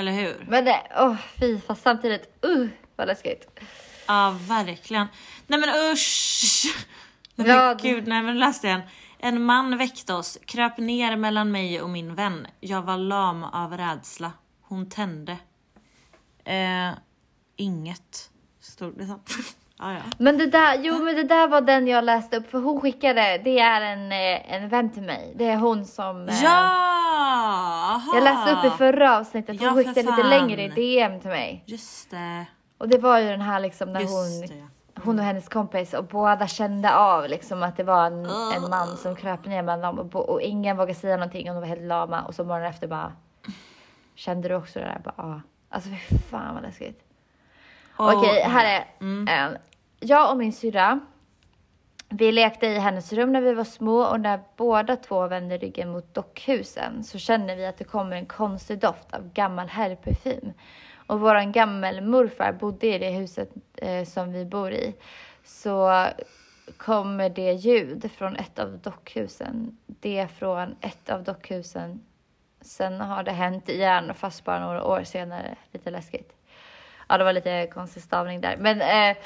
[0.00, 0.44] Eller hur?
[0.48, 3.60] Men det, åh fy, fast samtidigt, uh, vad läskigt.
[4.06, 5.06] Ja, verkligen.
[5.46, 6.64] Nej men usch!
[7.34, 8.82] Nej, men Ja, gud, nej men läste jag en.
[9.18, 12.46] En man väckte oss, kröp ner mellan mig och min vän.
[12.60, 14.32] Jag var lam av rädsla.
[14.60, 15.36] Hon tände.
[16.44, 16.90] Eh,
[17.56, 18.30] inget,
[18.60, 19.20] stod det så.
[19.80, 19.96] Ja.
[20.18, 23.38] Men det där, jo men det där var den jag läste upp för hon skickade,
[23.44, 25.32] det är en, eh, en vän till mig.
[25.36, 26.28] Det är hon som...
[26.28, 28.02] eh, Ja!
[28.14, 31.62] Jag läste upp i förra avsnittet, hon Ja, skickade lite längre i DM till mig.
[31.66, 32.46] Just det.
[32.78, 34.66] Och det var ju den här liksom när Just hon, det.
[35.04, 38.24] hon och hennes kompis och båda kände av liksom att det var en,
[38.56, 41.60] en man som kröp ner mellan dem och, och ingen vågade säga någonting och de
[41.60, 43.12] var helt lama och så morgonen efter bara
[44.14, 45.00] Kände du också det där?
[45.04, 45.40] Bara, ja.
[45.68, 47.00] Alltså fy fan vad läskigt.
[47.98, 49.28] Åh, Okej, här är Mm.
[49.28, 49.56] en.
[50.02, 51.00] Jag och min syrra,
[52.08, 55.92] vi lekte i hennes rum när vi var små och när båda två vände ryggen
[55.92, 60.52] mot dockhusen så känner vi att det kommer en konstig doft av gammal herrparfym.
[60.94, 64.94] Och våran gammelmorfar bodde i det huset eh, som vi bor i.
[65.44, 66.06] Så
[66.76, 69.78] kommer det ljud från ett av dockhusen.
[69.86, 72.00] Det från ett av dockhusen.
[72.60, 75.56] Sen har det hänt igen fast bara några år senare.
[75.72, 76.39] Lite läskigt.
[77.10, 78.56] Ja, det var lite konstig stavning där.
[78.56, 79.16] Men eh,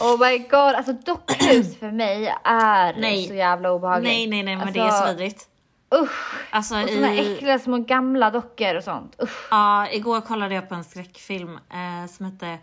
[0.00, 3.28] oh my god, alltså dockhus för mig är Nej.
[3.28, 4.12] så jävla obehagligt.
[4.12, 5.48] Nej, nej, nej, men alltså, det är så vidrigt.
[5.94, 6.34] Usch!
[6.50, 7.34] Alltså Och såna i...
[7.34, 9.16] äckliga små gamla dockor och sånt.
[9.22, 9.48] Usch.
[9.50, 12.58] Ja, igår kollade jag på en skräckfilm eh, som hette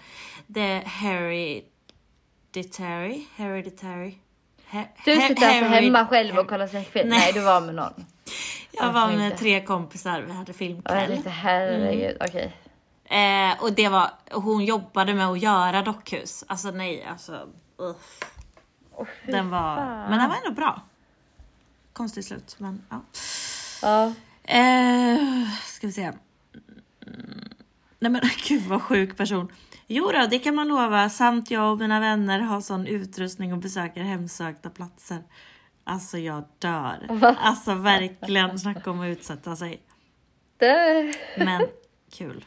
[0.53, 1.63] The Hereditary.
[3.35, 4.13] Hereditary.
[4.71, 7.09] He- Du He- sitter alltså hemma själv och kollar skräckfilm?
[7.09, 7.19] Nej.
[7.19, 8.05] Nej, du var med någon.
[8.71, 9.37] Jag var med inte.
[9.37, 11.21] tre kompisar, vi hade filmkväll.
[11.25, 12.27] herregud, Mm.
[12.29, 12.55] okej.
[13.09, 16.43] Eh, och det var, hon jobbade med att göra dockhus.
[16.47, 17.47] Alltså nej, alltså.
[17.77, 18.19] uff.
[19.25, 20.09] Fy Den var, fan.
[20.09, 20.81] men den var ändå bra.
[21.93, 23.01] Konstigt slut, men ja.
[23.81, 24.05] Ja.
[24.53, 26.03] Eh, ska vi se.
[27.07, 27.49] Mm.
[27.99, 29.51] Nej men gud vad sjuk person.
[29.87, 31.09] Jo då, det kan man lova.
[31.09, 35.23] Samt jag och mina vänner har sån utrustning och besöker hemsökta platser.
[35.83, 37.07] Alltså jag dör.
[37.39, 39.81] Alltså verkligen snacka om att utsätta sig.
[40.57, 41.67] Det- Men
[42.13, 42.45] kul.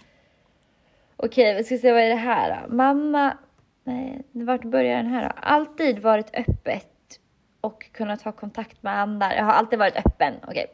[1.24, 2.74] Okej, vi ska se vad är det här då?
[2.74, 3.36] Mamma,
[3.84, 5.32] nej, vart börjar den här då?
[5.36, 7.20] Alltid varit öppet
[7.60, 9.36] och kunnat ha kontakt med andra.
[9.36, 10.66] Jag har alltid varit öppen, okej.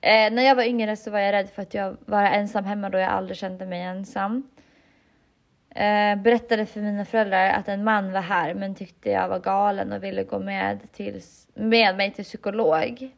[0.00, 2.90] Eh, när jag var yngre så var jag rädd för att jag var ensam hemma
[2.90, 4.50] då jag aldrig kände mig ensam.
[5.70, 9.92] Eh, berättade för mina föräldrar att en man var här men tyckte jag var galen
[9.92, 11.20] och ville gå med, till,
[11.54, 13.10] med mig till psykolog.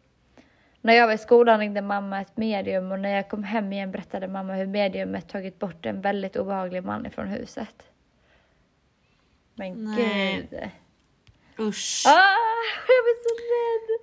[0.84, 3.90] När jag var i skolan ringde mamma ett medium och när jag kom hem igen
[3.90, 7.82] berättade mamma hur mediumet tagit bort en väldigt obehaglig man ifrån huset.
[9.54, 10.48] Men Nej.
[10.50, 10.60] gud.
[11.68, 12.04] Usch.
[12.06, 12.36] Ah,
[12.88, 13.98] jag blir så rädd.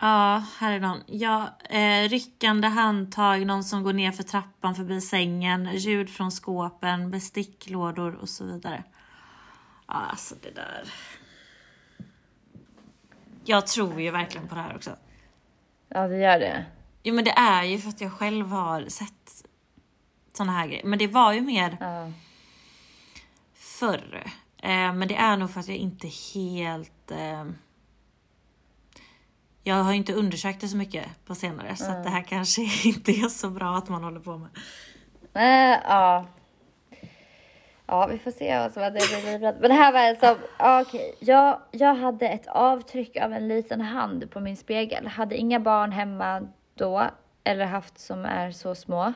[0.00, 1.02] Ja, här är någon.
[1.06, 7.10] Ja, eh, ryckande handtag, någon som går ner för trappan förbi sängen, ljud från skåpen,
[7.10, 8.84] besticklådor och så vidare.
[9.86, 10.84] Ja, alltså det där.
[13.44, 14.96] Jag tror ju verkligen på det här också.
[15.88, 16.64] Ja, det gör det.
[17.02, 19.44] Jo, men det är ju för att jag själv har sett
[20.32, 20.84] såna här grejer.
[20.84, 22.12] Men det var ju mer Ja.
[23.54, 24.24] förr.
[24.62, 27.10] Eh, men det är nog för att jag inte helt...
[27.10, 27.44] Eh,
[29.62, 32.62] jag har ju inte undersökt det så mycket på senare så att det här kanske
[32.88, 34.48] inte är så bra att man håller på med.
[35.34, 36.26] Eh, ja.
[37.94, 39.40] Ja, vi får se vad som blivit.
[39.40, 41.14] Men det här var alltså, ja, okej.
[41.20, 45.06] Jag, jag hade ett avtryck av en liten hand på min spegel.
[45.06, 47.04] Hade inga barn hemma då,
[47.44, 49.12] eller haft som är så små.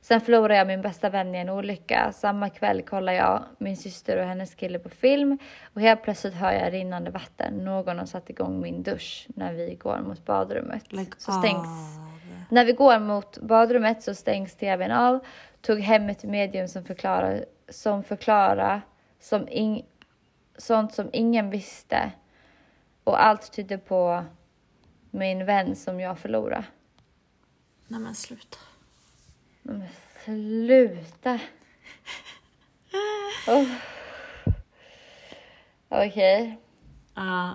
[0.00, 2.12] Sen förlorade jag min bästa vän i en olycka.
[2.12, 5.38] Samma kväll kollar jag min syster och hennes kille på film
[5.74, 7.64] och helt plötsligt hör jag rinnande vatten.
[7.64, 10.92] Någon har satt igång min dusch när vi går mot badrummet.
[10.92, 12.46] Lägg så stängs av.
[12.50, 15.20] när vi går mot badrummet så stängs tvn av.
[15.60, 18.80] Tog hem ett medium som förklarar, som förklarar
[19.20, 19.86] som ing,
[20.58, 22.12] sånt som ingen visste.
[23.04, 24.24] Och allt tydde på
[25.10, 26.64] min vän som jag förlorade.
[27.88, 28.58] Nej men sluta.
[29.62, 29.84] Men
[30.24, 31.38] sluta!
[33.48, 33.74] Oh.
[35.88, 36.58] Okej.
[37.14, 37.54] Ja,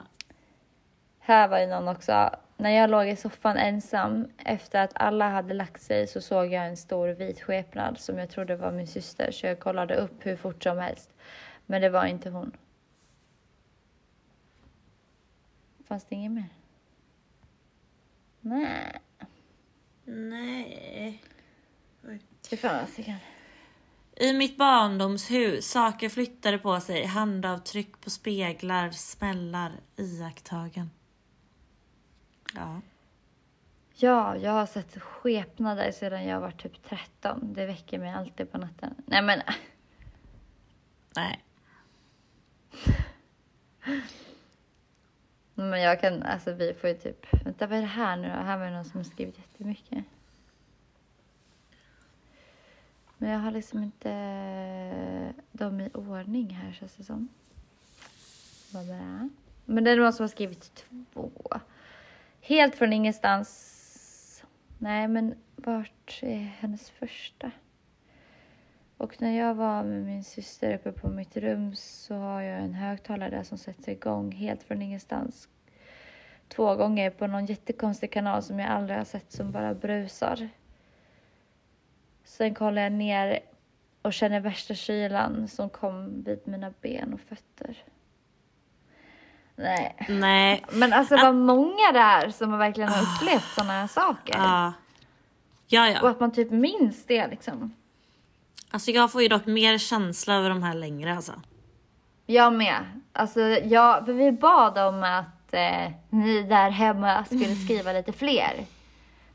[1.19, 2.29] Här var ju någon också.
[2.63, 6.67] När jag låg i soffan ensam efter att alla hade lagt sig så såg jag
[6.67, 10.35] en stor vit skepnad som jag trodde var min syster så jag kollade upp hur
[10.35, 11.09] fort som helst.
[11.65, 12.51] Men det var inte hon.
[15.87, 16.49] Fanns det inget mer?
[18.41, 19.01] Nej.
[20.05, 21.23] nej.
[22.49, 23.15] Fy fan vad.
[24.15, 30.89] I mitt barndomshus, saker flyttade på sig, handavtryck på speglar, smällar, iakttagen.
[32.55, 32.81] Ja.
[33.95, 37.53] Ja, jag har sett skepnader sedan jag var typ 13.
[37.53, 38.95] Det väcker mig alltid på natten.
[39.05, 39.41] Nej men
[41.15, 41.43] Nej.
[45.55, 48.33] Men jag kan, alltså vi får ju typ, vänta vad är det här nu då?
[48.33, 50.05] Här var det någon som har skrivit jättemycket.
[53.17, 57.27] Men jag har liksom inte dem i ordning här känns det som.
[58.73, 59.29] Vad det är.
[59.65, 61.31] Men det är någon som har skrivit två.
[62.45, 64.43] Helt från ingenstans.
[64.77, 67.51] Nej, men vart är hennes första?
[68.97, 72.73] Och när jag var med min syster uppe på mitt rum så har jag en
[72.73, 75.49] högtalare där som sätter igång helt från ingenstans.
[76.47, 80.49] Två gånger på någon jättekonstig kanal som jag aldrig har sett som bara brusar.
[82.23, 83.39] Sen kollar jag ner
[84.01, 87.83] och känner värsta kylan som kom vid mina ben och fötter.
[89.55, 89.95] Nej.
[90.09, 90.65] Nej.
[90.71, 94.35] Men alltså vad många det är som har verkligen har upplevt sådana här saker.
[94.37, 94.73] Ja.
[95.67, 97.73] Ja, Och att man typ minns det liksom.
[98.71, 101.33] Alltså jag får ju dock mer känsla över de här längre alltså.
[102.25, 103.01] Jag med.
[103.13, 108.65] Alltså, jag, för vi bad om att eh, ni där hemma skulle skriva lite fler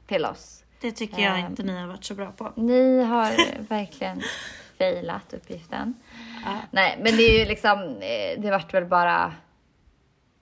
[0.07, 0.65] till oss.
[0.81, 1.47] Det tycker jag Ehm.
[1.47, 2.53] inte ni har varit så bra på.
[2.57, 3.33] Ni har
[3.69, 4.23] verkligen
[4.79, 5.95] failat uppgiften.
[6.71, 9.33] Nej, men det är ju liksom, eh, det vart väl bara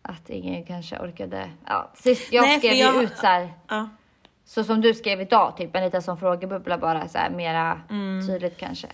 [0.09, 1.51] att ingen kanske orkade.
[1.67, 3.89] Ja, sist jag Nej, skrev ju jag- ut så här, Ja.
[4.45, 8.27] så som du skrev idag, typ en liten sån frågebubbla bara så här mera Mm.
[8.29, 8.87] tydligt kanske.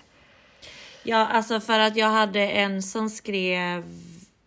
[1.03, 3.85] Ja, alltså för att jag hade en som skrev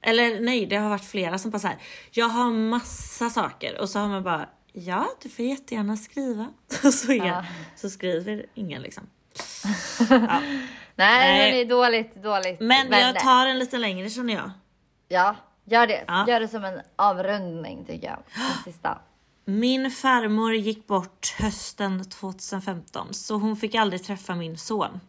[0.02, 1.78] eller nej, det har varit flera som bara så här.
[2.12, 6.48] Jag har massa saker och så har man bara ja, du får jättegärna skriva.
[6.92, 7.46] så, är, Ja.
[7.76, 9.04] så skriver ingen liksom.
[10.10, 10.20] Nej,
[10.96, 11.38] Nej.
[11.42, 12.60] men det är dåligt, dåligt.
[12.60, 13.14] Men, jag nej.
[13.14, 14.52] tar en lite längre känner jag.
[15.08, 15.36] Ja,
[15.66, 16.04] gör det.
[16.08, 16.28] Ja.
[16.28, 18.18] Gör det som en avrundning tycker jag.
[18.36, 18.98] Den sista.
[19.46, 25.00] Min farmor gick bort hösten 2015 så hon fick aldrig träffa min son.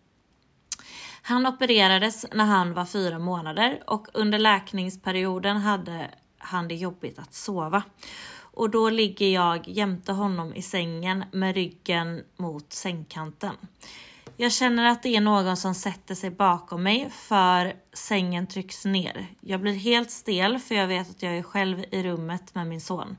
[1.22, 7.34] Han opererades när han var fyra månader och under läkningsperioden hade han det jobbigt att
[7.34, 7.82] sova.
[8.38, 13.54] Och då ligger jag jämte honom i sängen med ryggen mot sängkanten.
[14.38, 19.26] Jag känner att det är någon som sätter sig bakom mig för sängen trycks ner.
[19.40, 22.80] Jag blir helt stel för jag vet att jag är själv i rummet med min
[22.80, 23.16] son.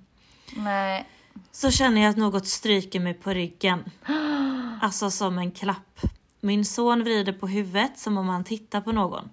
[0.56, 1.08] Nej.
[1.52, 3.84] Så känner jag att något stryker mig på ryggen.
[4.82, 6.00] Alltså som en klapp.
[6.42, 9.30] Min son vrider på huvudet som om han tittar på någon.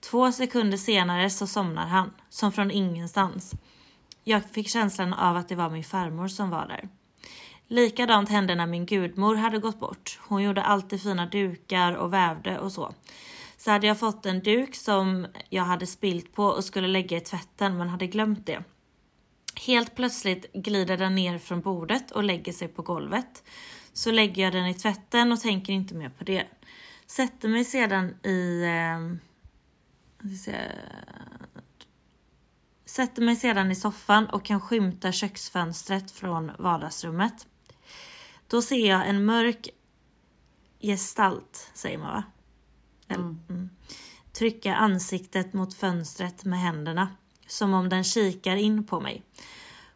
[0.00, 3.52] Två sekunder senare så somnar han, som från ingenstans.
[4.24, 6.88] Jag fick känslan av att det var min farmor som var där.
[7.72, 10.18] Likadant hände när min gudmor hade gått bort.
[10.22, 12.94] Hon gjorde alltid fina dukar och vävde och så.
[13.56, 17.20] Så hade jag fått en duk som jag hade spilt på och skulle lägga i
[17.20, 18.64] tvätten men hade glömt det.
[19.66, 23.42] Helt plötsligt glider den ner från bordet och lägger sig på golvet.
[23.92, 26.46] Så lägger jag den i tvätten och tänker inte mer på det.
[27.06, 28.64] Sätter mig sedan i...
[28.64, 29.16] Eh,
[32.84, 37.46] sätter mig sedan i soffan och kan skymta köksfönstret från vardagsrummet.
[38.52, 39.68] Då ser jag en mörk
[40.80, 42.22] gestalt, säger man va?
[43.08, 43.70] Eller, mm.
[44.32, 47.08] Trycka ansiktet mot fönstret med händerna.
[47.46, 49.22] Som om den kikar in på mig.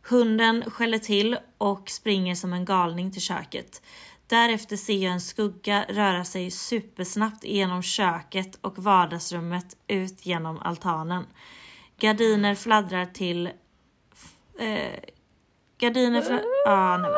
[0.02, 3.82] Hunden skäller till och springer som en galning till köket.
[4.26, 11.26] Därefter ser jag en skugga röra sig supersnabbt genom köket och vardagsrummet ut genom altanen.
[11.98, 13.46] Gardiner fladdrar till...
[14.58, 15.00] Eh,
[15.78, 17.12] gardiner fla- ah, nej.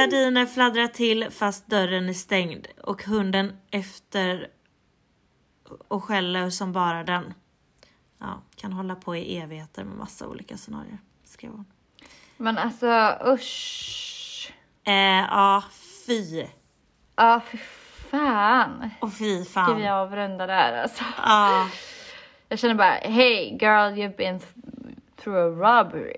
[0.00, 4.48] Gardiner fladdrar till fast dörren är stängd och hunden efter
[5.88, 7.34] och skäller som bara den.
[8.18, 11.64] Ja, kan hålla på i evigheter med massa olika scenarier, skrev hon.
[12.36, 14.52] Men alltså usch.
[14.84, 14.92] Eh,
[15.30, 15.64] ja,
[16.06, 16.46] fy.
[17.16, 17.56] Ja, för
[18.10, 18.90] fan.
[19.00, 19.76] Och fy Ska fan.
[19.80, 21.04] vi avrunda där alltså?
[21.22, 21.68] Ja,
[22.48, 25.48] Jag känner bara, hey girl you've been th- through a
[25.84, 26.16] robbery.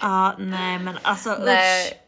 [0.00, 1.38] ja, nej men alltså usch.
[1.44, 1.54] Nej.
[1.54, 2.00] Nej,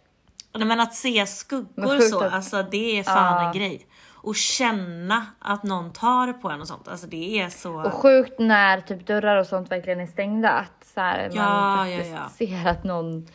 [0.52, 3.86] men att se skuggor så, att- alltså det är fan en grej.
[4.22, 7.74] Och känna att någon tar på en och sånt, alltså det är så...
[7.74, 10.50] Och sjukt när typ dörrar och sånt verkligen är stängda.
[10.50, 12.28] Att så här, Ja, man ja, faktiskt ja.
[12.46, 13.28] ser att någon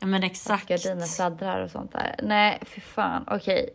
[0.00, 0.68] ja men exakt.
[0.68, 2.20] gardiner fladdrar och sånt där.
[2.22, 3.24] Nej, fy fan.
[3.30, 3.70] Okej,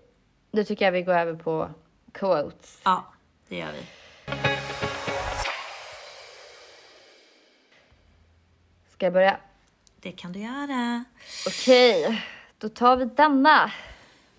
[0.52, 1.70] då tycker jag vi går över på
[2.12, 2.80] quotes.
[2.84, 3.06] Ja,
[3.48, 3.86] det gör vi.
[8.94, 9.38] Ska jag börja?
[10.02, 11.04] Det kan du göra.
[11.48, 12.24] Okej,
[12.62, 13.72] då tar vi denna.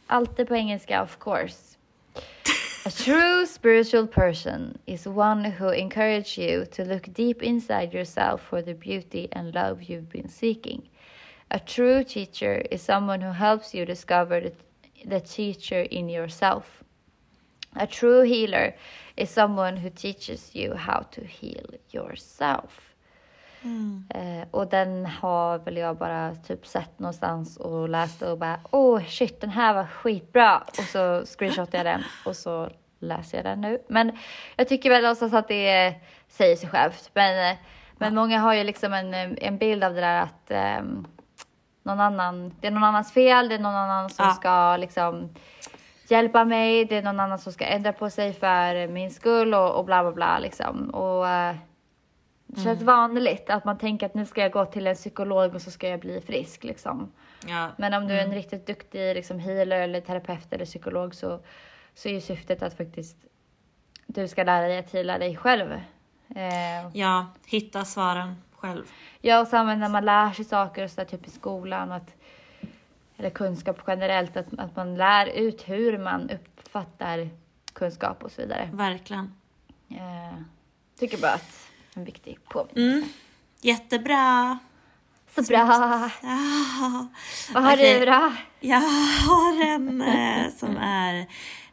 [0.07, 1.77] Alltid på engelska, of course.
[2.85, 8.63] A true spiritual person is one who encourages you to look deep inside yourself for
[8.63, 10.89] the beauty and love you've been seeking.
[11.51, 14.53] A true teacher is someone who helps you discover the,
[15.05, 16.85] the teacher in yourself.
[17.77, 18.75] A true healer
[19.17, 22.92] is someone who teaches you how to heal yourself.
[24.15, 29.05] Eh, och den har väl jag bara typ sett någonstans och läst och bara oh,
[29.05, 33.61] shit den här var skitbra och så screenshotade jag den och så läser jag den
[33.61, 33.79] nu.
[33.89, 34.19] Men
[34.57, 35.95] jag tycker väl någonstans att det
[36.29, 37.11] säger sig självt.
[37.15, 37.57] Men,
[37.99, 41.07] men många har ju liksom en, en bild av det där att um,
[41.83, 44.33] någon annan, det är någon annans fel, det är någon annan som Ja.
[44.33, 45.29] ska liksom
[46.09, 49.71] hjälpa mig, det är någon annan som ska ändra på sig för min skull och,
[49.79, 50.91] och bla bla bla liksom.
[50.91, 51.57] Och eh,
[52.55, 52.87] det känns Mm.
[52.87, 55.89] vanligt att man tänker att nu ska jag gå till en psykolog och så ska
[55.89, 57.13] jag bli frisk liksom.
[57.47, 57.69] Ja.
[57.79, 61.41] Men om du är en riktigt duktig liksom, healer eller terapeut eller psykolog så,
[61.95, 63.17] så är ju syftet att faktiskt
[64.07, 65.73] du ska lära dig att heala dig själv.
[66.37, 68.85] Eh, ja, hitta svaren själv.
[69.21, 72.15] Ja, och sen när man lär sig saker och så där, typ i skolan, att,
[73.17, 77.29] eller kunskap generellt, att, att man lär ut hur man uppfattar
[77.73, 78.71] kunskap och så vidare.
[78.73, 79.35] Verkligen.
[79.91, 80.39] Eh,
[80.99, 82.99] tycker bara att en viktig påminnelse.
[82.99, 83.09] Mm.
[83.61, 84.59] Jättebra.
[85.35, 86.11] Så bra!
[86.23, 87.07] Ja.
[87.55, 88.01] Vad har Okej.
[88.01, 88.33] du då?
[88.61, 88.81] Jag
[89.29, 91.27] har en eh, som är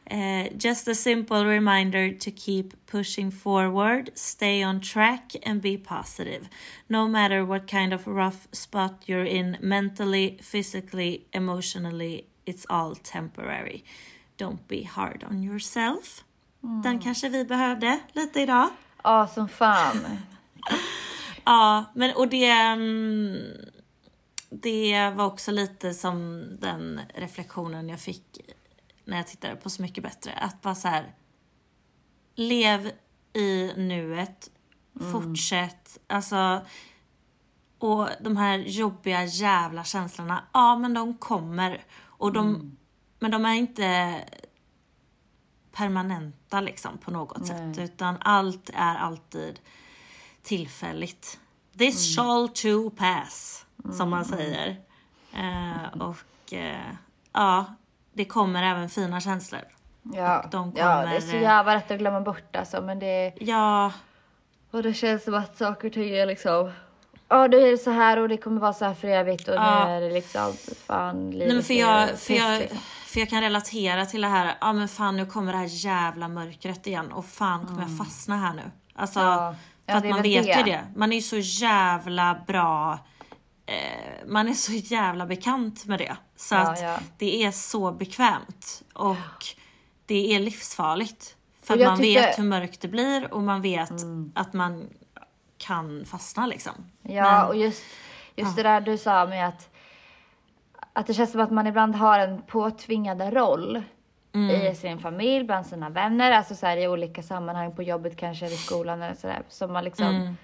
[0.05, 6.47] eh, Just a simple reminder to keep pushing forward, stay on track and be positive.
[6.87, 13.83] No matter what kind of rough spot you're in mentally, physically, emotionally, it's all temporary.
[14.37, 16.23] Don't be hard on yourself.
[16.83, 18.69] Den kanske vi behövde lite idag.
[19.03, 19.97] Ja, som fan.
[21.45, 22.49] Ja, men och det...
[22.51, 23.37] mm,
[24.49, 28.23] Det var också lite som den reflektionen jag fick
[29.05, 30.31] när jag tittade på Så mycket bättre.
[30.31, 31.15] Att bara så här...
[32.35, 32.91] Lev
[33.33, 34.49] i nuet.
[35.11, 35.97] Fortsätt.
[36.07, 36.61] Alltså...
[37.79, 41.83] Och de här jobbiga jävla känslorna, ja men de kommer.
[42.01, 42.77] Och de,
[43.19, 44.15] Men de är inte
[45.79, 47.77] permanenta liksom på något sätt.
[47.79, 49.59] Utan allt är alltid
[50.43, 51.39] tillfälligt.
[51.77, 53.65] This shall to pass,
[53.97, 54.75] som man säger.
[55.33, 56.93] Eh, och eh,
[57.33, 57.65] ja,
[58.13, 59.61] det kommer även fina känslor.
[60.13, 62.99] Ja, de ja, det är kommer, så eh, jävla lätt att glömma bort alltså, men
[62.99, 63.91] det, Ja,
[64.71, 66.71] och det känns som att saker och ting är liksom
[67.27, 69.55] Ja, nu är det så här och det kommer vara så här för evigt och
[69.55, 69.85] Ja.
[69.85, 70.53] nu är det liksom
[70.87, 72.77] fan livet Nej, men för, jag, för, jag, liksom.
[73.09, 76.27] För jag kan relatera till det här, ja men fan nu kommer det här jävla
[76.27, 78.71] mörkret igen och fan kommer jag fastna här nu?
[78.95, 79.31] Alltså, Mm.
[79.33, 79.55] Ja.
[79.85, 80.57] Ja, för att det är man vet det.
[80.57, 80.87] ju det.
[80.95, 82.99] Man är ju så jävla bra,
[83.65, 86.17] eh, man är så jävla bekant med det.
[86.35, 86.97] Så Ja, att ja.
[87.17, 89.15] det är så bekvämt och
[90.05, 91.35] det är livsfarligt.
[91.63, 94.31] För att man tycker- vet hur mörkt det blir och man vet Mm.
[94.35, 94.89] att man
[95.57, 96.73] kan fastna liksom.
[97.01, 97.83] Ja, Men- och just,
[98.35, 99.69] just det där du sa med att,
[100.93, 103.81] att det känns som att man ibland har en påtvingad roll
[104.33, 104.49] Mm.
[104.71, 108.45] i sin familj, bland sina vänner, alltså så här i olika sammanhang på jobbet kanske
[108.45, 109.41] eller i skolan eller sådär.
[109.49, 110.35] Som man liksom, Mm.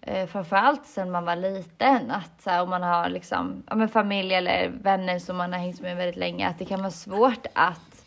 [0.00, 3.88] eh, framförallt sen man var liten, att så här, om man har liksom, ja men
[3.88, 7.46] familj eller vänner som man har hängt med väldigt länge, att det kan vara svårt
[7.52, 8.04] att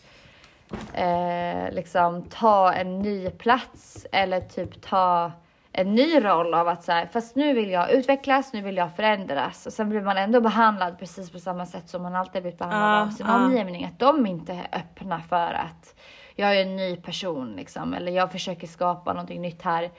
[0.94, 5.32] eh, liksom ta en ny plats eller typ ta
[5.74, 8.96] en ny roll av att så här, fast nu vill jag utvecklas, nu vill jag
[8.96, 12.60] förändras och sen blir man ändå behandlad precis på samma sätt som man alltid blivit
[12.60, 13.46] behandlad Ja, av sin ja.
[13.46, 13.86] omgivning.
[13.86, 15.96] Att de inte är öppna för att
[16.36, 19.92] jag är en ny person liksom, eller jag försöker skapa någonting nytt här.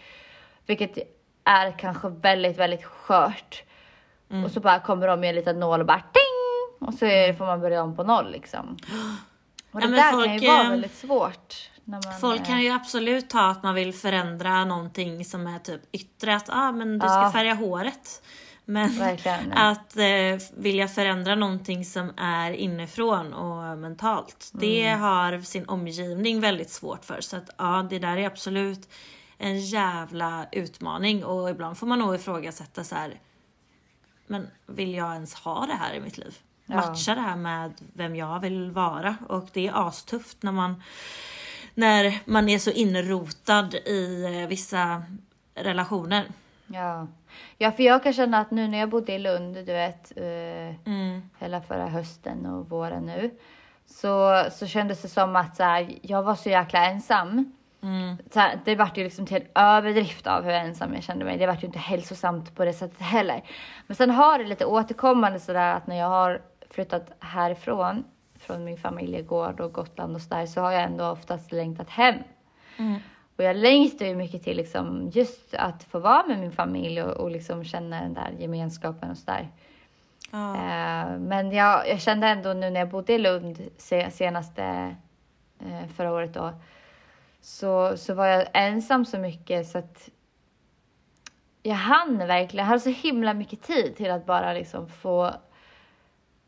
[0.66, 0.98] Vilket
[1.44, 3.62] är kanske väldigt, väldigt skört.
[4.30, 4.44] Mm.
[4.44, 6.88] Och så bara kommer de med en liten nål och bara ting!
[6.88, 8.76] Och så är, får man börja om på noll liksom.
[9.72, 11.70] Och det Ja, men där folk, kan ju vara eh, väldigt svårt.
[11.84, 16.36] Man, Folk kan ju absolut ta att man vill förändra någonting som är typ yttre,
[16.36, 17.32] att ah, men du ska Ja.
[17.32, 18.22] färga håret.
[18.64, 19.52] Men Verkligen.
[19.56, 25.00] att eh, vilja förändra någonting som är inifrån och mentalt, det Mm.
[25.00, 27.20] har sin omgivning väldigt svårt för.
[27.20, 28.88] Så att ja, det där är absolut
[29.38, 33.20] en jävla utmaning och ibland får man nog ifrågasätta så här.
[34.26, 36.38] Men vill jag ens ha det här i mitt liv?
[36.66, 40.82] Matcha det här med vem jag vill vara och det är astufft när man
[41.74, 45.02] när man är så inrotad i eh, vissa
[45.54, 46.24] relationer.
[46.66, 47.06] Ja.
[47.58, 50.86] ja, för jag kan känna att nu när jag bodde i Lund, du vet, eh,
[50.86, 51.30] Mm.
[51.38, 53.30] hela förra hösten och våren nu,
[53.86, 57.52] så, så kändes det som att så här, jag var så jäkla ensam.
[57.82, 58.16] Mm.
[58.32, 61.38] Så här, det vart ju liksom till överdrift av hur ensam jag kände mig.
[61.38, 63.42] Det vart ju inte hälsosamt på det sättet heller.
[63.86, 66.40] Men sen har det lite återkommande sådär att när jag har
[66.72, 68.04] flyttat härifrån,
[68.38, 72.14] från min familjegård och Gotland och sådär, så har jag ändå oftast längtat hem.
[73.36, 77.16] Och jag längtar ju mycket till liksom just att få vara med min familj och,
[77.16, 79.48] och liksom känna den där gemenskapen och sådär.
[80.30, 80.54] Ja.
[80.54, 84.96] Eh, men jag, jag kände ändå nu när jag bodde i Lund se, senaste
[85.60, 86.52] eh, förra året då.
[87.40, 90.08] Så, så var jag ensam så mycket så att
[91.62, 95.34] jag hann verkligen, jag hade så himla mycket tid till att bara liksom få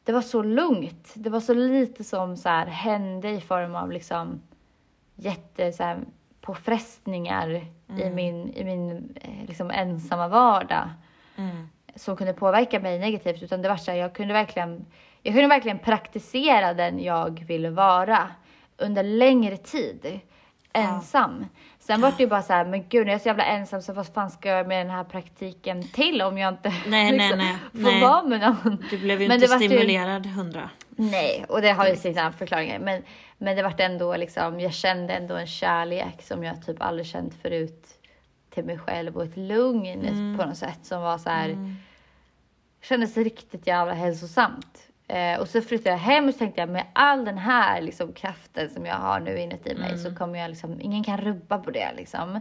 [0.05, 1.13] det var så lugnt.
[1.15, 4.43] Det var så lite som så här hände i form av liksom
[5.15, 5.99] jätte så här,
[6.41, 7.51] påfrestningar
[7.99, 10.91] i min, i min eh, liksom ensamma vardag
[11.97, 14.87] som kunde påverka mig negativt utan det var så här, jag kunde verkligen
[15.23, 18.31] jag kunde verkligen praktisera den jag ville vara
[18.77, 20.21] under längre tid
[20.73, 21.47] ensam.
[21.87, 23.93] Sen var det ju bara så här, men gud jag är så jävla ensam så
[23.93, 27.39] vad fan ska jag med den här praktiken till om jag inte Nej, nej, liksom
[27.39, 28.01] nej, får nej.
[28.03, 28.85] vara med någon.
[28.91, 30.71] Du blev ju Men inte det vart ju- stimulerad hundra.
[30.97, 32.79] Nej, och det har ju sina förklaringar.
[32.79, 33.03] Men,
[33.39, 37.35] men det vart ändå liksom, jag kände ändå en kärlek som jag typ aldrig känt
[37.43, 37.87] förut
[38.51, 41.75] till mig själv och ett lugn på något sätt som var så här,
[42.83, 44.79] kändes riktigt jävla hälsosamt.
[45.09, 48.13] Eh, och så flyttade jag hem och så tänkte jag med all den här liksom,
[48.13, 51.71] kraften som jag har nu inuti mig så kommer jag liksom, ingen kan rubba på
[51.71, 52.41] det liksom.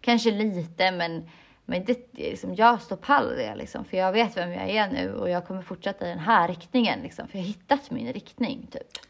[0.00, 1.30] Kanske lite men,
[1.64, 3.84] men det, liksom, jag står pall det liksom.
[3.84, 7.00] För jag vet vem jag är nu och jag kommer fortsätta i den här riktningen
[7.00, 7.28] liksom.
[7.28, 9.06] För jag har hittat min riktning typ.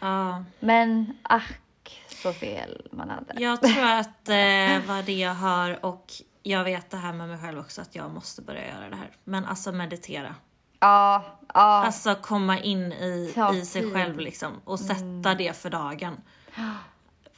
[0.00, 0.44] Ja.
[0.60, 1.60] Men ack
[2.08, 3.42] så fel man hade.
[3.42, 7.38] Jag tror att det var det jag har och jag vet det här med mig
[7.38, 9.10] själv också att jag måste börja göra det här.
[9.24, 10.34] Men alltså meditera.
[10.80, 11.22] Ja,
[11.54, 11.60] ja.
[11.60, 13.92] Alltså komma in i, Ta i sig tid.
[13.92, 16.16] själv liksom och sätta det för dagen.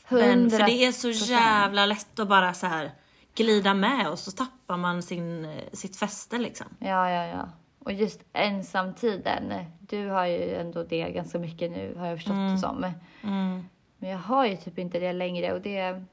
[0.08, 1.12] Men, för det är så 100%.
[1.30, 2.90] jävla lätt att bara så här
[3.34, 6.66] glida med och så tappar man sin, sitt fäste liksom.
[6.78, 7.48] Ja, ja, ja.
[7.78, 9.52] Och just ensamtiden.
[9.80, 12.84] Du har ju ändå det ganska mycket nu har jag förstått det som.
[13.22, 13.68] Mm.
[13.98, 16.04] Men jag har ju typ inte det längre och det...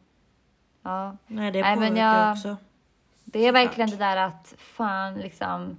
[0.83, 1.17] Ja.
[1.27, 2.57] Nej, det Nej, påverkar jag- också.
[3.25, 5.77] Det är verkligen det där att fan liksom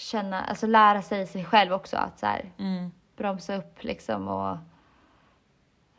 [0.00, 2.90] känna, alltså lära sig sig själv också att så här, Mm.
[3.16, 4.50] bromsa upp liksom och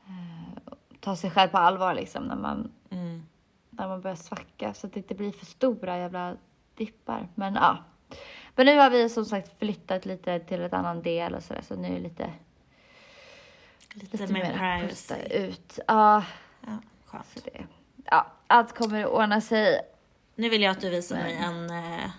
[0.08, 0.64] eh,
[1.00, 3.26] ta sig själv på allvar liksom när man, Mm.
[3.70, 6.36] när man börjar svacka så att det inte blir för stora jävla
[6.76, 7.28] dippar.
[7.36, 7.78] Men ja.
[8.56, 11.76] Men nu har vi som sagt flyttat lite till ett annan del och sådär så
[11.76, 12.30] nu är det lite,
[13.94, 15.36] Lite, lite mer pusta privacy.
[15.38, 15.80] ut.
[15.88, 16.24] Ja,
[16.62, 17.26] Ja, skönt.
[17.26, 17.64] så det,
[18.06, 19.82] ja, allt kommer att ordna sig.
[20.36, 22.10] Nu vill jag att du visar mig en eh,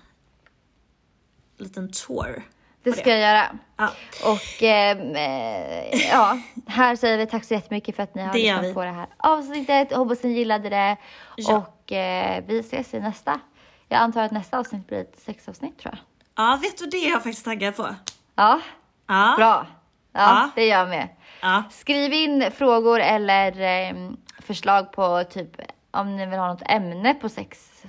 [1.62, 2.42] liten tour.
[2.84, 3.46] Det ska jag göra.
[3.76, 3.88] Ja.
[4.24, 8.38] Och ehm, eh, ja, här säger vi tack så jättemycket för att ni har Det
[8.38, 9.92] lyssnat på det här avsnittet.
[9.92, 10.96] Hoppas ni gillade det.
[11.36, 11.56] Ja.
[11.56, 13.40] Och eh, vi ses i nästa.
[13.88, 16.00] Jag antar att nästa avsnitt blir ett sexavsnitt tror jag.
[16.46, 17.94] Ja, vet du det är jag faktiskt taggad på?
[18.34, 18.60] Ja,
[19.08, 19.34] Ja.
[19.38, 19.66] bra.
[20.12, 20.50] Ja, Ja.
[20.54, 21.08] det gör jag med.
[21.42, 21.62] Ja.
[21.70, 25.50] Skriv in frågor eller ehm, förslag på typ
[25.90, 27.82] om ni vill ha något ämne på sex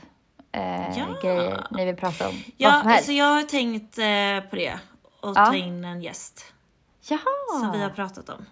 [0.54, 1.06] eh, Ja.
[1.22, 2.36] grejer ni vill prata om.
[2.36, 2.98] Vad Ja, som helst.
[2.98, 4.80] alltså jag har tänkt eh, på det.
[5.22, 5.46] Och Ja.
[5.46, 6.46] ta in en gäst.
[7.10, 7.60] Jaha.
[7.60, 8.46] Som vi har pratat om.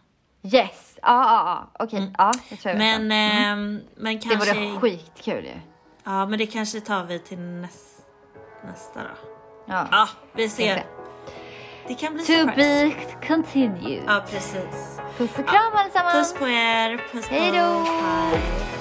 [0.43, 0.97] Yes.
[1.01, 1.83] Ja, ja, ja.
[1.85, 2.13] Okej.
[2.17, 3.51] Ja, jag tror jag vet Men, vad.
[3.51, 4.53] ehm, men Det kanske...
[4.53, 5.53] vore skitkul ju.
[6.03, 7.97] Ja, men det kanske tar vi till näs,
[8.67, 9.09] nästa då.
[9.65, 9.87] Ja.
[9.91, 10.75] Ja, vi ser.
[10.75, 10.83] se.
[11.87, 12.95] Det kan bli To surprise.
[13.19, 14.03] be continued.
[14.07, 14.99] Ja, precis.
[15.17, 16.13] Puss och kram allesammans.
[16.33, 16.97] Puss på er.
[17.11, 18.80] Puss på Hej då.